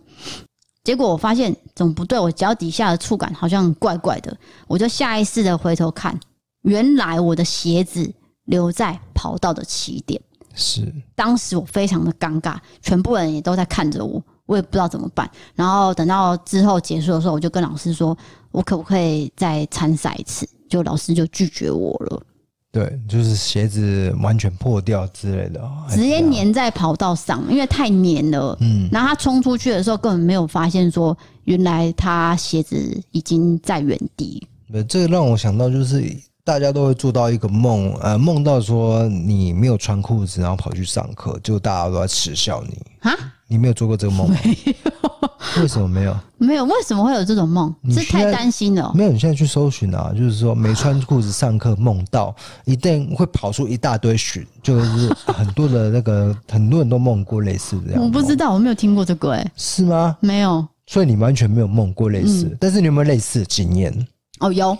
[0.83, 4.35] 结果我发现怎么不对，我脚底下的触感好像怪怪的，
[4.66, 6.18] 我就下意识的回头看，
[6.62, 8.12] 原来我的鞋子
[8.44, 10.21] 留在跑道的起点。
[10.55, 15.31] 是，当时我非常的尴尬，全部人也都在看着我，我也不知道怎么办。
[15.55, 18.16] 然后等到之后结束的时候，我就跟老师说，
[18.51, 20.49] 我可不可以再参赛一次？
[20.68, 22.23] 就老师就拒绝我了。
[22.71, 28.57] 对，就是鞋子完全破掉之类的，直接粘在跑道上，因为太黏了。
[28.61, 34.47] 嗯，然后他冲出去的时候，根本没有发现说，原来他鞋子已经在原地。
[34.71, 36.05] 对，这个让我想到，就是
[36.49, 43.15] 大家都会做到一个梦，呃，梦到说你没有穿裤子，然后跑去上课，就大家都在耻笑你啊。
[43.49, 44.37] 你没有做过这个梦吗？
[44.43, 45.61] 没有。
[45.61, 46.17] 为什么没有？
[46.39, 47.75] 没有，为什么会有这种梦？
[47.91, 48.91] 是太担心了。
[48.95, 52.35] 没有，你现在去搜寻啊，就是说没穿裤子上课梦到，
[52.65, 58.03] 一定会跑出一大堆寻，就是很多的那个 很多人都梦过类似这样。
[58.03, 60.17] 我不知道，我没有听过这个、欸，哎，是吗？
[60.21, 60.67] 没有。
[60.87, 63.95] 所以你完全没有梦过类似，嗯、但是你有没有类似的经验？
[64.41, 64.75] 哦，有。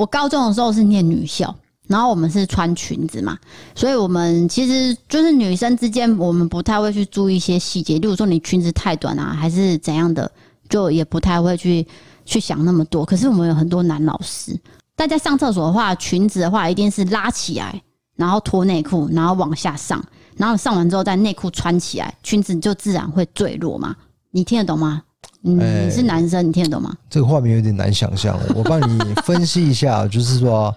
[0.00, 1.54] 我高中的时候是念女校。
[1.86, 3.36] 然后我们是穿裙子嘛，
[3.74, 10.30] 所以我们其实就是女生之间，我们不太会去注意一些细节，例如说你裙子太短啊，还是怎样的，
[10.68, 11.84] 就也不太会去
[12.24, 13.04] 去想那么多。
[13.04, 14.56] 可是我们有很多男老师，
[14.94, 17.82] 大家上厕所的话，裙子的话一定是拉起来，
[18.14, 20.00] 然后脱内裤，然后往下上，
[20.36, 23.96] 然后上完之后再内裤穿起来，裙子就自然会坠落嘛。
[24.30, 25.02] 你听得懂吗？
[25.44, 26.94] 嗯，你是男生，欸、你听得懂吗？
[27.08, 30.74] 这个画面有点难想象，我帮你分析一下， 就是说，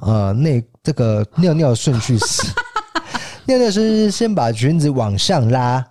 [0.00, 2.42] 呃，那这个尿尿的顺序是，
[3.46, 5.84] 尿尿是先把裙子往上拉，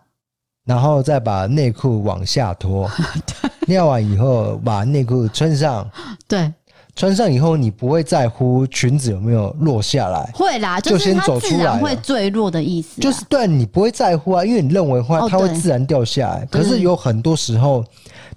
[0.65, 2.89] 然后再把内裤往下脱。
[3.67, 5.89] 尿完以后把内裤穿上。
[6.27, 6.51] 对。
[6.97, 17.83] 穿上以后，你不会在乎裙子有没有落下来，会啦，就先走出来，会坠落的意思，就是对你不会在乎啊，因为你认为话它会自然掉下来，可是有很多时候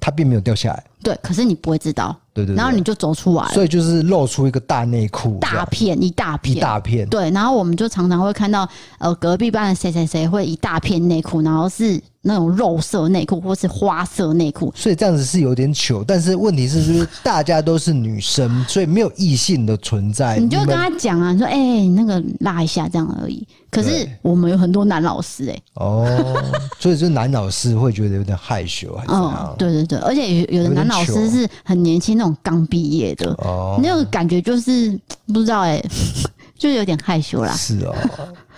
[0.00, 6.56] 它并没有掉下来，对，可是你不会知道，对对，然后你就走出来，所以就是露出一个大内裤，大片一大片。
[6.56, 12.00] 一大片，对，然后我们就常常会看到呃隔壁班的谁谁谁会一大片内裤，然后是。
[12.20, 16.02] 那种肉色内裤或是花色内裤，所以这样子是有点糗。
[16.04, 20.36] 但是问题是，就是大家都是女生，所以没有异性的存在。
[20.38, 23.46] 你就跟他讲啊，你说哎、欸，那个拉一下这样而已。
[23.70, 26.42] 可是我们有很多男老师哎、欸，哦，
[26.80, 29.32] 所以就男老师会觉得有点害羞，还是怎样？
[29.32, 35.90] 哦，对对对，而且有有的男老师是很年轻，那种刚毕业的，哦，那种感觉就是不知道哎、欸，
[36.58, 37.52] 就有点害羞啦。
[37.52, 37.94] 是哦。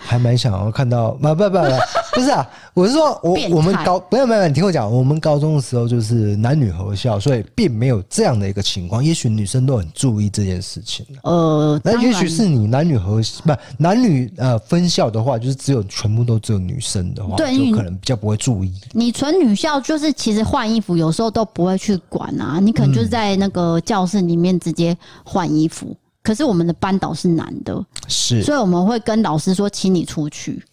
[0.03, 1.59] 还蛮想要看到，不不不不，
[2.15, 9.03] 不是啊，我是说我我们高没有没有，你听我讲，我们高中的时候就是男女合校，所以并没有这样的一个情况。
[9.03, 11.05] 也许女生都很注意这件事情。
[11.23, 18.73] 呃，那也许是你男女合不男女呃分校的话，就是只有全部都只有女生的话，对，就可能比较不会注意。
[18.91, 25.95] 你纯女校就是其实换衣服有时候都不会去管啊，你可能就是在那个教室里面直接换衣服。
[26.23, 30.63] 可是我们的班导是男的，是，所以我们会跟老师说，请你出去。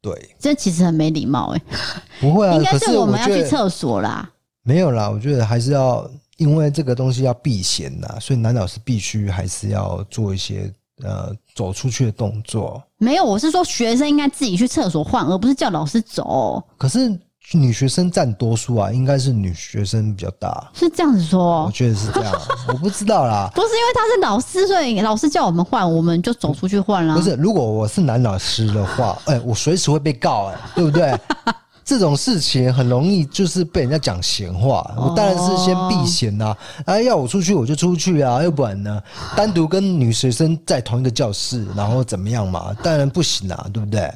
[0.00, 2.00] 对，这其实很没礼貌哎、欸。
[2.20, 4.30] 不会啊， 应该是我们要去厕所啦。
[4.62, 12.82] 没有啦，我觉得还是要，因为这个东西要避嫌呐，所以男老师必须还是要做一些呃走出去的动作。
[12.98, 16.62] 没有，我是说学生应该自己去厕所换，而不是叫老师走。
[16.78, 17.18] 可是。
[17.52, 21.64] 女学生占多数啊，应该是女学生比较大，是这样子说？
[21.66, 22.32] 我觉得是这样，
[22.68, 23.50] 我不知道啦。
[23.54, 27.14] 不是因为他是老师，所以老师叫我们换，我们就走出去换啦。
[27.14, 31.16] 不是，如果我是男老师的话， 哎、欸，我随时会被告、欸，哎，对不对？
[31.84, 36.56] 这种事情很容易就是被人家讲闲话，我当然是先避嫌呐。
[36.86, 39.02] 哎，要我出去我就出去啊，要不然呢，
[39.36, 42.74] 单独跟女学生在同一个教室，然后怎么样嘛？
[42.82, 44.10] 当然不行啊，对不对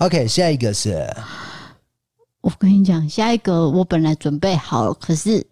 [0.00, 1.10] ？OK，下一个是。
[2.44, 5.42] 我跟你讲，下一个我本来准备好了，可是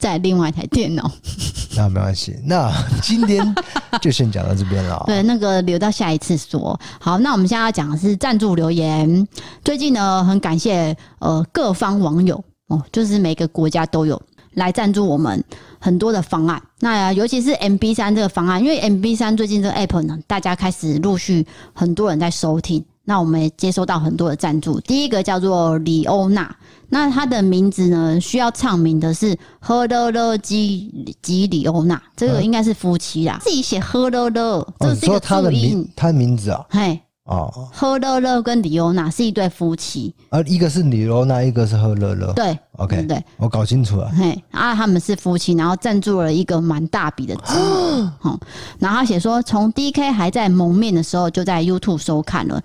[0.00, 1.08] 在另外一台电脑。
[1.76, 3.54] 那没关系，那今天
[4.02, 5.00] 就先讲到这边了。
[5.06, 6.76] 对，那个留到下一次说。
[6.98, 9.28] 好，那我们现在要讲的是赞助留言。
[9.62, 14.20] 最近呢，很感谢呃各方网友哦，就是每个国家都有
[14.54, 15.44] 来赞助我们
[15.78, 16.60] 很多的方案。
[16.80, 22.84] 那尤其是 MB 三这个方案，因为 MB 三最近这个 App 呢，大家开始陆续很多人在收听。
[23.08, 26.54] 那我们也接收到很多的赞助，第一个叫做李欧娜，
[26.90, 37.00] 那她的名字呢，需要唱名的是呵乐乐基及李欧娜，这个应该是夫妻啦，自己写呵乐乐，这是一个注音，他的名字啊，嘿。
[37.24, 42.32] 哦，赫乐乐跟李欧娜是一对夫妻，啊一个是李欧娜，一个是赫乐乐。
[42.32, 44.10] 对，OK，对，我搞清楚了。
[44.16, 48.10] 嘿，啊，他们是夫妻，然后赞助了一个蛮大笔的金额。
[48.18, 48.40] 好，
[48.78, 52.62] 然后他写说，从 DK 还在蒙面的时候，就在 YouTube 收看了。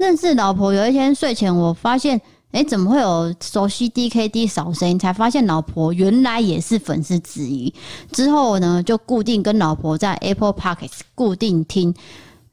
[0.00, 2.18] 认识老婆有一天睡前，我发现，
[2.52, 4.98] 哎、怎么会有熟悉 DKD 扫声音？
[4.98, 7.70] 才发现老婆原来也是粉丝之一。
[8.10, 11.94] 之后呢，就固定跟老婆在 apple pocket 固定听。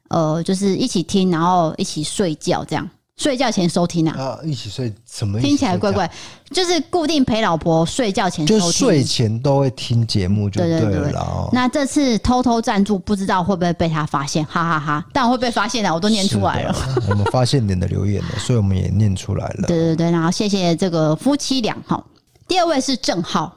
[0.10, 4.18] 呃，就是一起听，然后一起睡觉，这样睡觉前收听啊。
[4.18, 5.40] 啊，一起睡什么？
[5.42, 6.10] 听起来怪怪，
[6.52, 10.80] 就是固定陪老婆睡觉前收听，就睡前都会听节目，就对了。
[10.80, 11.20] 对对对对，
[11.52, 14.46] 那这次偷偷赞助，不知道会不会被他发现？
[14.46, 15.06] 哈哈哈，哈！
[15.12, 16.76] 但会被发现的，我都念出来了。
[17.10, 19.68] 我们发现你的留言了， 所以我们也念出来了。
[19.68, 22.04] 对对对，然后谢谢这个夫妻俩哈。
[22.48, 23.52] 第二位是郑浩，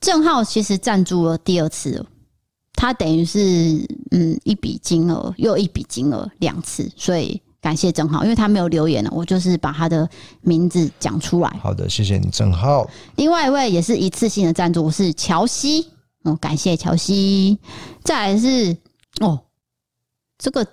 [0.00, 2.06] 郑浩其实赞助了第二次了。
[2.74, 3.38] 他等于是
[4.10, 10.08] 嗯一笔金额又一笔金额两次，所以感谢郑浩，因为他没有留言了，我就是把他的
[10.40, 11.48] 名字讲出来。
[11.62, 12.88] 好的，谢谢你郑浩。
[13.16, 15.88] 另外一位也是一次性的赞助是乔西，
[16.22, 17.58] 哦，感谢乔西。
[18.02, 18.76] 再来是
[19.20, 19.38] 哦，
[20.38, 20.66] 这个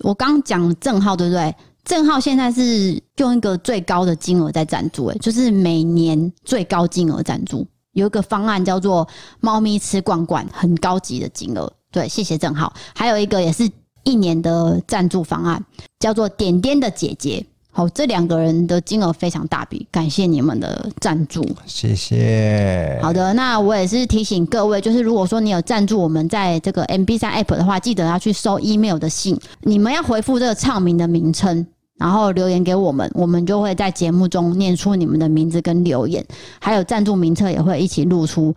[0.00, 1.54] 我刚讲郑浩对不对？
[1.84, 7.66] 郑浩现在是用一个最高的金额在赞助，哎，就是每年最高金额赞助。
[7.92, 9.06] 有一个方案叫做
[9.38, 11.72] “猫咪吃罐罐”，很高级的金额。
[11.92, 12.72] 对，谢谢郑浩。
[12.92, 13.70] 还有一个也是
[14.04, 15.64] 一年的赞助方案，
[15.98, 17.44] 叫做“点点的姐姐”。
[17.76, 22.96] 好，这两个人的金额非常大笔，感谢你们的赞助，谢谢。
[23.02, 31.66] 好的，那我也是提醒各位，就是如果说你有赞助我们在这个 MB 三 App 的话，记得要去收 email 的信，你们要回复这个唱名的名称。
[31.96, 36.24] 然后留言给我们，我们就会在节目中念出你们的名字跟留言，
[36.60, 38.52] 还有赞助名册也会一起露出，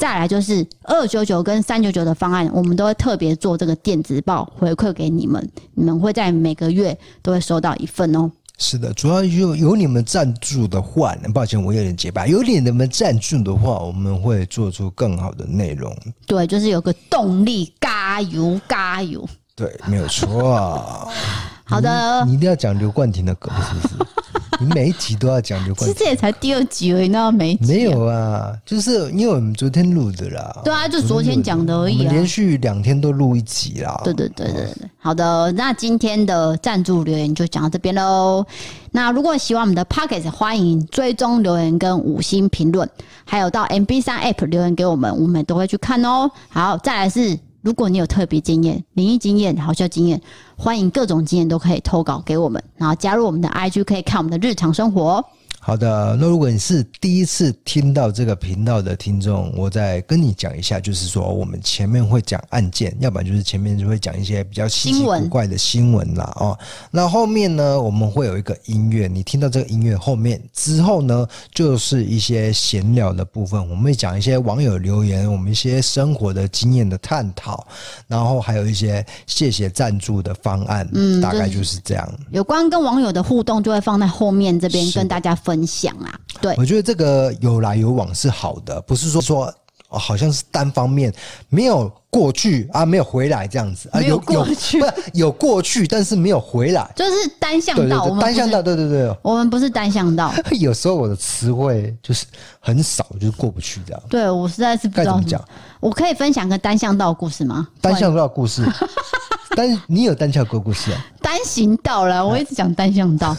[0.00, 8.32] 再来就是二九九跟三九九的方案，我们都会特别做这个电子报回馈给你们，你们会在每个月都会收到一份哦。
[8.56, 15.94] 是的，主要有有你们赞助的话，抱歉我有点结巴，有你们赞助的话，我们会做出更好的内容。
[16.26, 19.28] 对，就是有个动力，加油加油。
[19.54, 21.08] 对，没有错啊。
[21.70, 23.94] 好的你，你一定要讲刘冠廷的歌，是不是？
[24.60, 30.60] 你每一集都要讲刘冠廷，其实这也才第二集而已，那每一集、啊、没有啊，就是因为我们昨天录的啦。
[30.64, 32.12] 对啊，就昨天讲的而已啊。
[32.12, 33.98] 连续两天都录一集啦。
[34.04, 38.44] 对对对对对，好的，那今天的赞助留言就讲到这边喽。
[38.90, 42.86] 那如果喜欢我们的 Pocket，欢迎追踪留言跟五星评论，
[43.24, 46.30] 还有到 MB 三 App 留言给我们，我们都会去看哦。
[46.50, 47.38] 好，再来是。
[47.62, 50.20] 如果你有特别经验、灵异经验、好笑经验，
[50.56, 55.24] 欢迎各种经验都可以投稿给我们，然后加入我们的 IG，可以看我们的日常生活。
[55.62, 66.58] 好的，那如果你是第一次听到这个频道的听众，我再跟你讲一下，就是说我们前面会讲案件，要不然就是前面就会讲一些比较稀奇古怪的新闻啦哦。
[66.90, 77.66] 那后面呢，我们会有一个音乐，你听到这个音乐后面之后呢，就是一些闲聊的部分，我们会讲一些网友留言，我们一些生活的经验的探讨，
[78.08, 82.10] 然后还有一些谢谢赞助的方案，嗯，大概就是这样。
[82.30, 85.49] 有关跟网友的互动，就会放在后面这边跟大家分。
[85.50, 89.52] 分享啊，对，我觉得这个有来有往是好的，不是说说
[89.88, 91.12] 好像是单方面
[91.48, 94.80] 没有过去啊，没有回来这样子啊，有过去
[95.12, 100.32] 有，过去，但是没有回来，就是单向道，我们单向道，对对对，我们不是单向道。
[100.60, 102.24] 有时候我的词汇就是
[102.60, 104.00] 很少，就是过不去这样。
[104.08, 105.44] 对，我实在是不知道怎么讲。
[105.80, 107.66] 我可以分享个单向道故事吗？
[107.80, 108.64] 单向道故事。
[109.56, 111.06] 但是你有单向道故事啊？
[111.20, 113.36] 单行道啦，我一直讲单向道。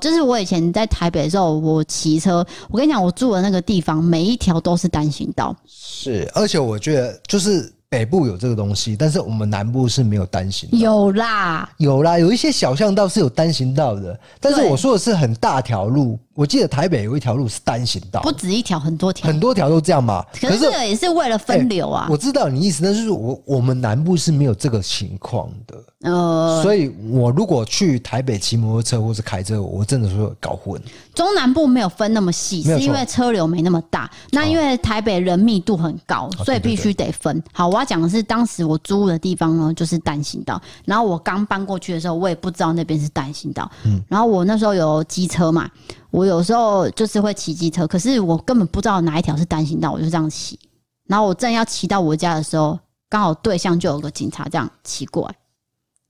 [0.00, 5.54] 就是我以前在台北的时候，我骑车，我跟你讲，我住的那个地方，每一条都是单行道。
[5.66, 7.72] 是，而且我觉得就是。
[7.90, 10.78] 北部有这个东西，但是我们南部是没有单行道。
[10.78, 16.16] 有啦，有啦，有一些小巷道是有单行道的，但是我说的是很大条路。
[16.32, 20.24] 我记得台北有一条路是单行道，不止一条，很多条，很多条都这样嘛。
[20.40, 22.06] 可是这个也是为了分流啊。
[22.06, 25.74] 欸、我知道你意思，但是我我们南部是没有这个情况的。
[26.02, 30.80] 呃，所以我如果去台北骑摩托车或是开车，我真的说搞混。
[31.14, 34.10] 中南部没有分那么细，是因为车流没那么大。
[34.30, 37.42] 那因为台北人密度很高，所以必须得分。
[37.52, 40.60] 好，我要讲的是当时我租的地方呢，就是单行道。
[40.84, 43.70] 然后我刚搬过去的时候，我也不知道那边是单行道。
[43.84, 45.68] 嗯，然后我那时候有机车嘛。
[46.10, 50.58] 我有时候就是会骑机车，可是我根本不知道哪一条是单行道，我就这样骑。
[51.06, 52.78] 然后我正要骑到我家的时候，
[53.08, 55.34] 刚好对向就有个警察这样骑过来，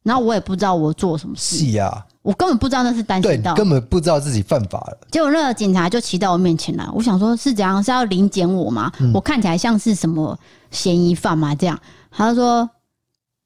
[0.03, 1.57] 然后我也不知道我做什么事。
[1.57, 4.99] 是啊，我根本不知道那是单行道，根本不知道自己犯法了。
[5.11, 8.93] 结果那个警察就骑到我面前来，我想说是怎样，是要临检我吗？
[9.01, 10.39] 嗯、我看起来像是什么
[10.71, 11.55] 嫌疑犯吗？
[11.55, 11.79] 这样，
[12.11, 12.68] 他就说：“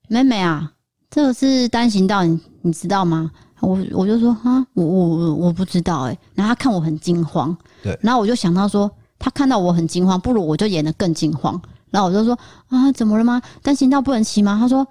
[0.08, 0.72] 妹妹啊，
[1.08, 11.58] 这个是单行道，你你知道吗？”我我就说啊，我我我我不知道哎、欸，然后他看我很惊慌，对，然后我就想到说，他看到我很惊慌，不如我就演得更惊慌，
[11.90, 13.40] 然后我就说啊，怎么了吗？
[13.62, 14.58] 单行道不能骑吗？
[14.60, 14.86] 他说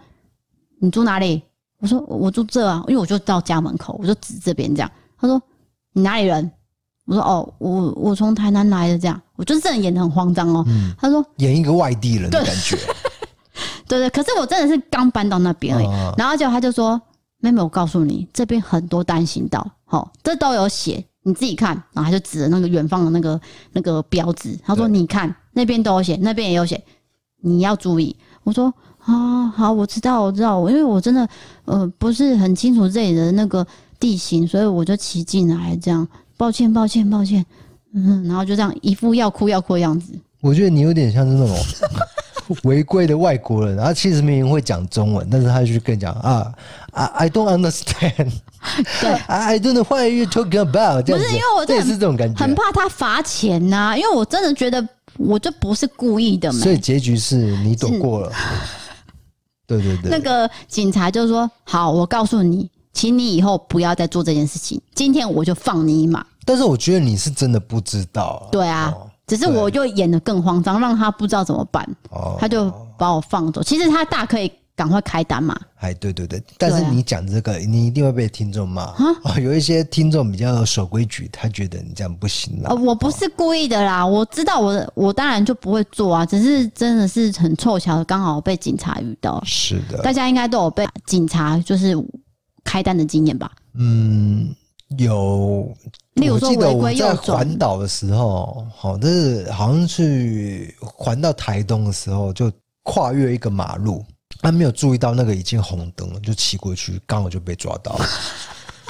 [0.79, 1.43] 你住哪里？
[1.84, 4.89] 我说我住这啊，因为我就到家门口，我就指这边这样。
[5.19, 5.39] 他说
[5.91, 6.49] 你哪里人？
[7.05, 10.63] 我说哦，我我从台南来的这样，我就是真的演的很慌张哦。
[10.69, 12.77] 嗯、他说演一个外地人的感觉，
[13.86, 16.99] 对，对对，可是我真的是刚搬到那边而已，哦、然后就他就说。
[17.39, 21.75] 妹妹，我告诉你，这边很多单行道，好，这都有写，你自己看。
[21.91, 23.41] 然后他就指着那个远方的那个
[23.73, 26.81] 那个标志，他说：“你看，那边都有写，那边也有写，
[27.41, 28.73] 你要注意。”我说
[29.05, 31.27] ：“啊，好，我知道，我知道，因为我真的
[31.65, 33.65] 呃不是很清楚这里的那个
[33.99, 36.07] 地形，所以我就骑进来这样。
[36.37, 37.45] 抱歉，抱歉，抱歉。
[37.93, 40.13] 嗯，然后就这样一副要哭要哭的样子。
[40.41, 41.55] 我觉得你有点像是那种。
[42.63, 46.51] 违规的外国人，他其实明明会讲中文，但是他就跟你讲啊
[46.91, 48.31] ，I I don't understand，
[48.99, 51.05] 对，I don't know what you talking about。
[51.05, 54.85] 不是因为我这也是这种感觉，很怕他罚钱呐、啊，因为我真的觉得
[55.17, 56.59] 我就不是故意的嘛。
[56.59, 58.31] 所以结局是你躲过了。
[59.82, 68.47] 对对对，那个警察就说：“好，我告诉你，请你以后不要再做这件事情，今天我就放你一马。”但是我觉得你是真的不知道。
[68.51, 68.93] 对啊。
[68.95, 71.88] 哦只是我就演的更慌张，让他不知道怎么办，
[72.38, 73.63] 他就把我放走。
[73.63, 75.59] 其实他大可以赶快开单嘛。
[75.76, 79.39] 哎，对对对，但是你讲这个，你一定会被听众骂啊。
[79.41, 82.74] 有一些听众比较守规矩，他觉得你这样不行啦。
[82.74, 89.41] 我不是故意的啦，我知道我我当然就不会做啊，只是真的是很凑巧，刚好被警察遇到。
[89.45, 91.95] 是的，大家应该都有被警察就是
[92.63, 93.51] 开单的经验吧？
[93.76, 94.53] 嗯，
[94.97, 95.71] 有。
[96.15, 102.51] 例如说我记得违规在转环岛的时候，好，这是好像是环到台东的时候，就
[102.84, 104.05] 跨越一个马路，
[104.43, 108.05] 他没有注意到那个已经红灯了，就骑过去，刚好就被抓到了。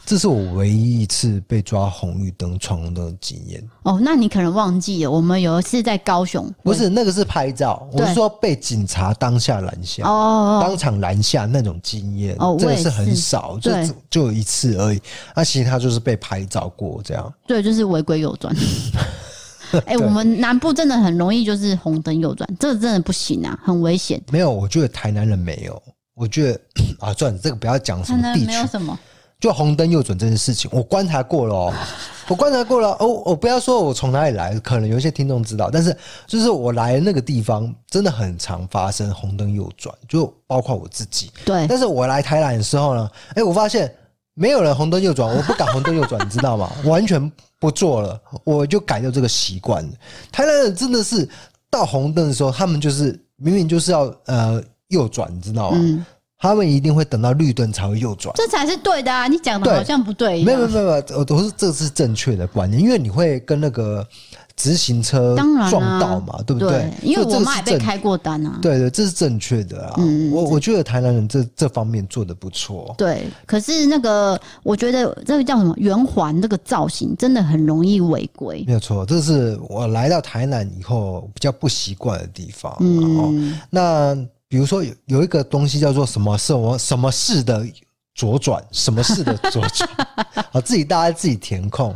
[0.05, 3.65] 这是我唯一一次被抓红绿灯、闯红灯的经验。
[3.83, 13.71] 哦，那你可能忘记了，我们有一次在高雄，不是那个是拍照，我是说被警察当下拦下，哦，当场拦下那种经验，哦，这个是很少，就
[14.09, 15.01] 就一次而已。
[15.33, 18.53] 那其实他就是被拍照过这样，对，就是违规右转。
[19.85, 24.21] 哎、欸，我们南部真的很容易就是红灯右转，这个真的不行啊，很危险。
[24.31, 25.81] 没有，我觉得台南人没有，
[26.15, 26.59] 我觉得
[26.99, 28.97] 啊，算了，这个不要讲什么地区，没有什么。
[29.39, 31.73] 就红灯右转这件事情，我观察过了哦，
[32.29, 33.07] 我观察过了哦。
[33.25, 35.93] 我不要说我从哪里来，可能有一些听众知道，但是
[36.25, 41.29] 就是我来那个地方真的很常发生红灯右转，就包括我自己。
[41.43, 43.93] 对，但是我来台南的时候呢，哎，我发现
[44.35, 46.71] 没有了红灯右转，我不敢红灯右转，你知道吗？
[46.85, 49.87] 完全不做了，我就改掉这个习惯。
[50.31, 51.27] 台南人真的是
[51.69, 56.05] 到红灯的时候，他们就是明明就是要呃右转，你知道吗？
[56.43, 59.29] 他们一定会等到绿灯才会右转，这才是对的啊！
[59.29, 60.43] 你讲的好像不对。
[60.43, 64.05] 没有没有没有，我都是这是正确的观念，因为你会跟那个
[64.57, 65.37] 直行车
[65.69, 66.69] 撞到嘛，对不对？
[66.69, 68.59] 对，因为我妈也被开过单啊。
[68.61, 69.93] 对对，这是正确的啊。
[69.99, 72.93] 嗯，我我觉得台南人这这方面做得不错。
[72.97, 78.65] 对，可是那个我觉得这个叫什么圆环这个造型真的很容易违规。
[78.67, 82.75] 没有错，这是我来到台南以后比较不习惯的地方。
[82.81, 84.13] 嗯，那。
[84.53, 87.65] 比如说有有一个东西叫做什么什么什么式的
[88.13, 89.89] 左转，什么式的左转，
[90.51, 91.91] 啊，自己大家自己填空。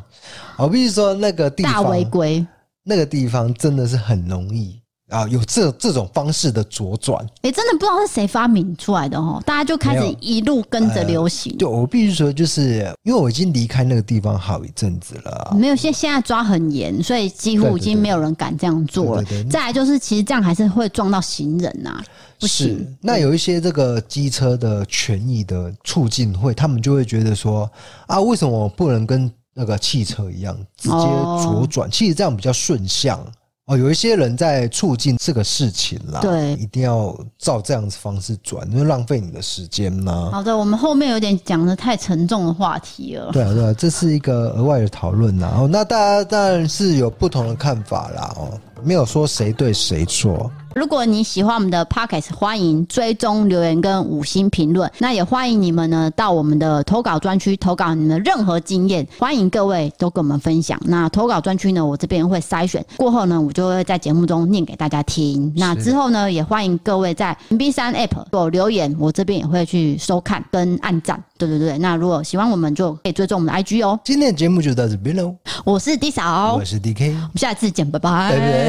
[0.58, 2.44] 我必须说那个地方大违规，
[2.82, 4.82] 那个地方真的是很容易。
[5.10, 11.56] 啊，有这这种方式的左转，哎，真的不知道是谁发明出来的哦，大家就开始一路跟着流行。
[11.58, 19.24] 对，我必须说，就是因为我已经离开那个地方好一阵子了，没有，现现在抓很严，所以几乎已经没有人敢这样做了。
[19.50, 22.04] 再来就是，其实这样还是会撞到行人呐，
[22.38, 22.86] 不行。
[23.00, 27.72] 那有一些这个机车的权益的促进会，他们就会觉得说
[28.08, 31.90] 啊，为什么我不能跟那个汽车一样直接左转？
[31.90, 33.26] 其实这样比较顺向。
[33.68, 40.30] 哦，有一些人在促进这个事情啦，对，一定要照这样子方式转，因为浪费你的时间呢。
[40.32, 43.30] 好的，我们后面有点讲的太沉重的话题了。
[43.34, 45.54] 对啊，对啊，这是一个额外的讨论啦。
[45.58, 48.34] 哦，那大家当然是有不同的看法啦。
[48.38, 50.52] 哦，没有说谁对谁错。
[50.76, 54.92] 如果你喜欢我们的 Podcast，欢迎追踪留言跟五星评论。
[55.00, 60.80] 那也欢迎你们呢到我们的投稿专区投稿你们的任何经验，欢迎各位都跟我们分享。
[60.86, 65.52] 那投稿专区呢，我这边会筛选过后呢，我就会在节目中念给大家听。
[65.56, 71.20] 那之后呢，也欢迎各位在 B 三 App 做留言，我这边也会去收看跟按赞。
[71.40, 74.00] 对对对，那如果喜欢我们，就可以追踪我们的 IG 哦。
[74.04, 75.34] 今天的节目就到这边喽。
[75.66, 78.30] 我是 D 嫂，我是 DK，我们下次见，拜拜。
[78.30, 78.67] 拜拜。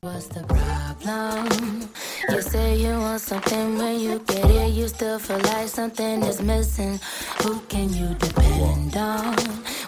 [0.00, 1.88] What's the problem?
[2.30, 6.40] You say you want something when you get it, you still feel like something is
[6.40, 7.00] missing.
[7.42, 9.34] Who can you depend on?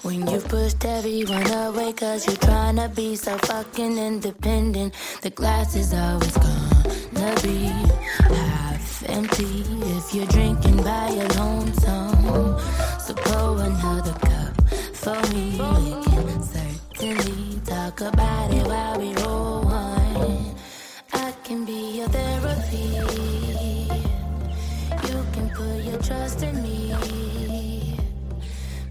[0.02, 4.94] When you pushed everyone away, cause you're trying to be so fucking independent.
[5.22, 7.66] The glass is always gonna be
[8.34, 9.64] half empty
[9.96, 12.58] if you're drinking by your lonesome.
[13.00, 14.54] So pour another cup
[14.94, 15.54] for me.
[15.54, 17.57] Again, certainly.
[17.68, 20.56] Talk about it while we roll on.
[21.12, 22.96] I can be your therapy.
[25.08, 26.94] You can put your trust in me.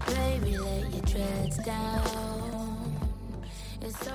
[0.06, 2.96] Baby, let your dreads down.
[3.82, 4.14] It's so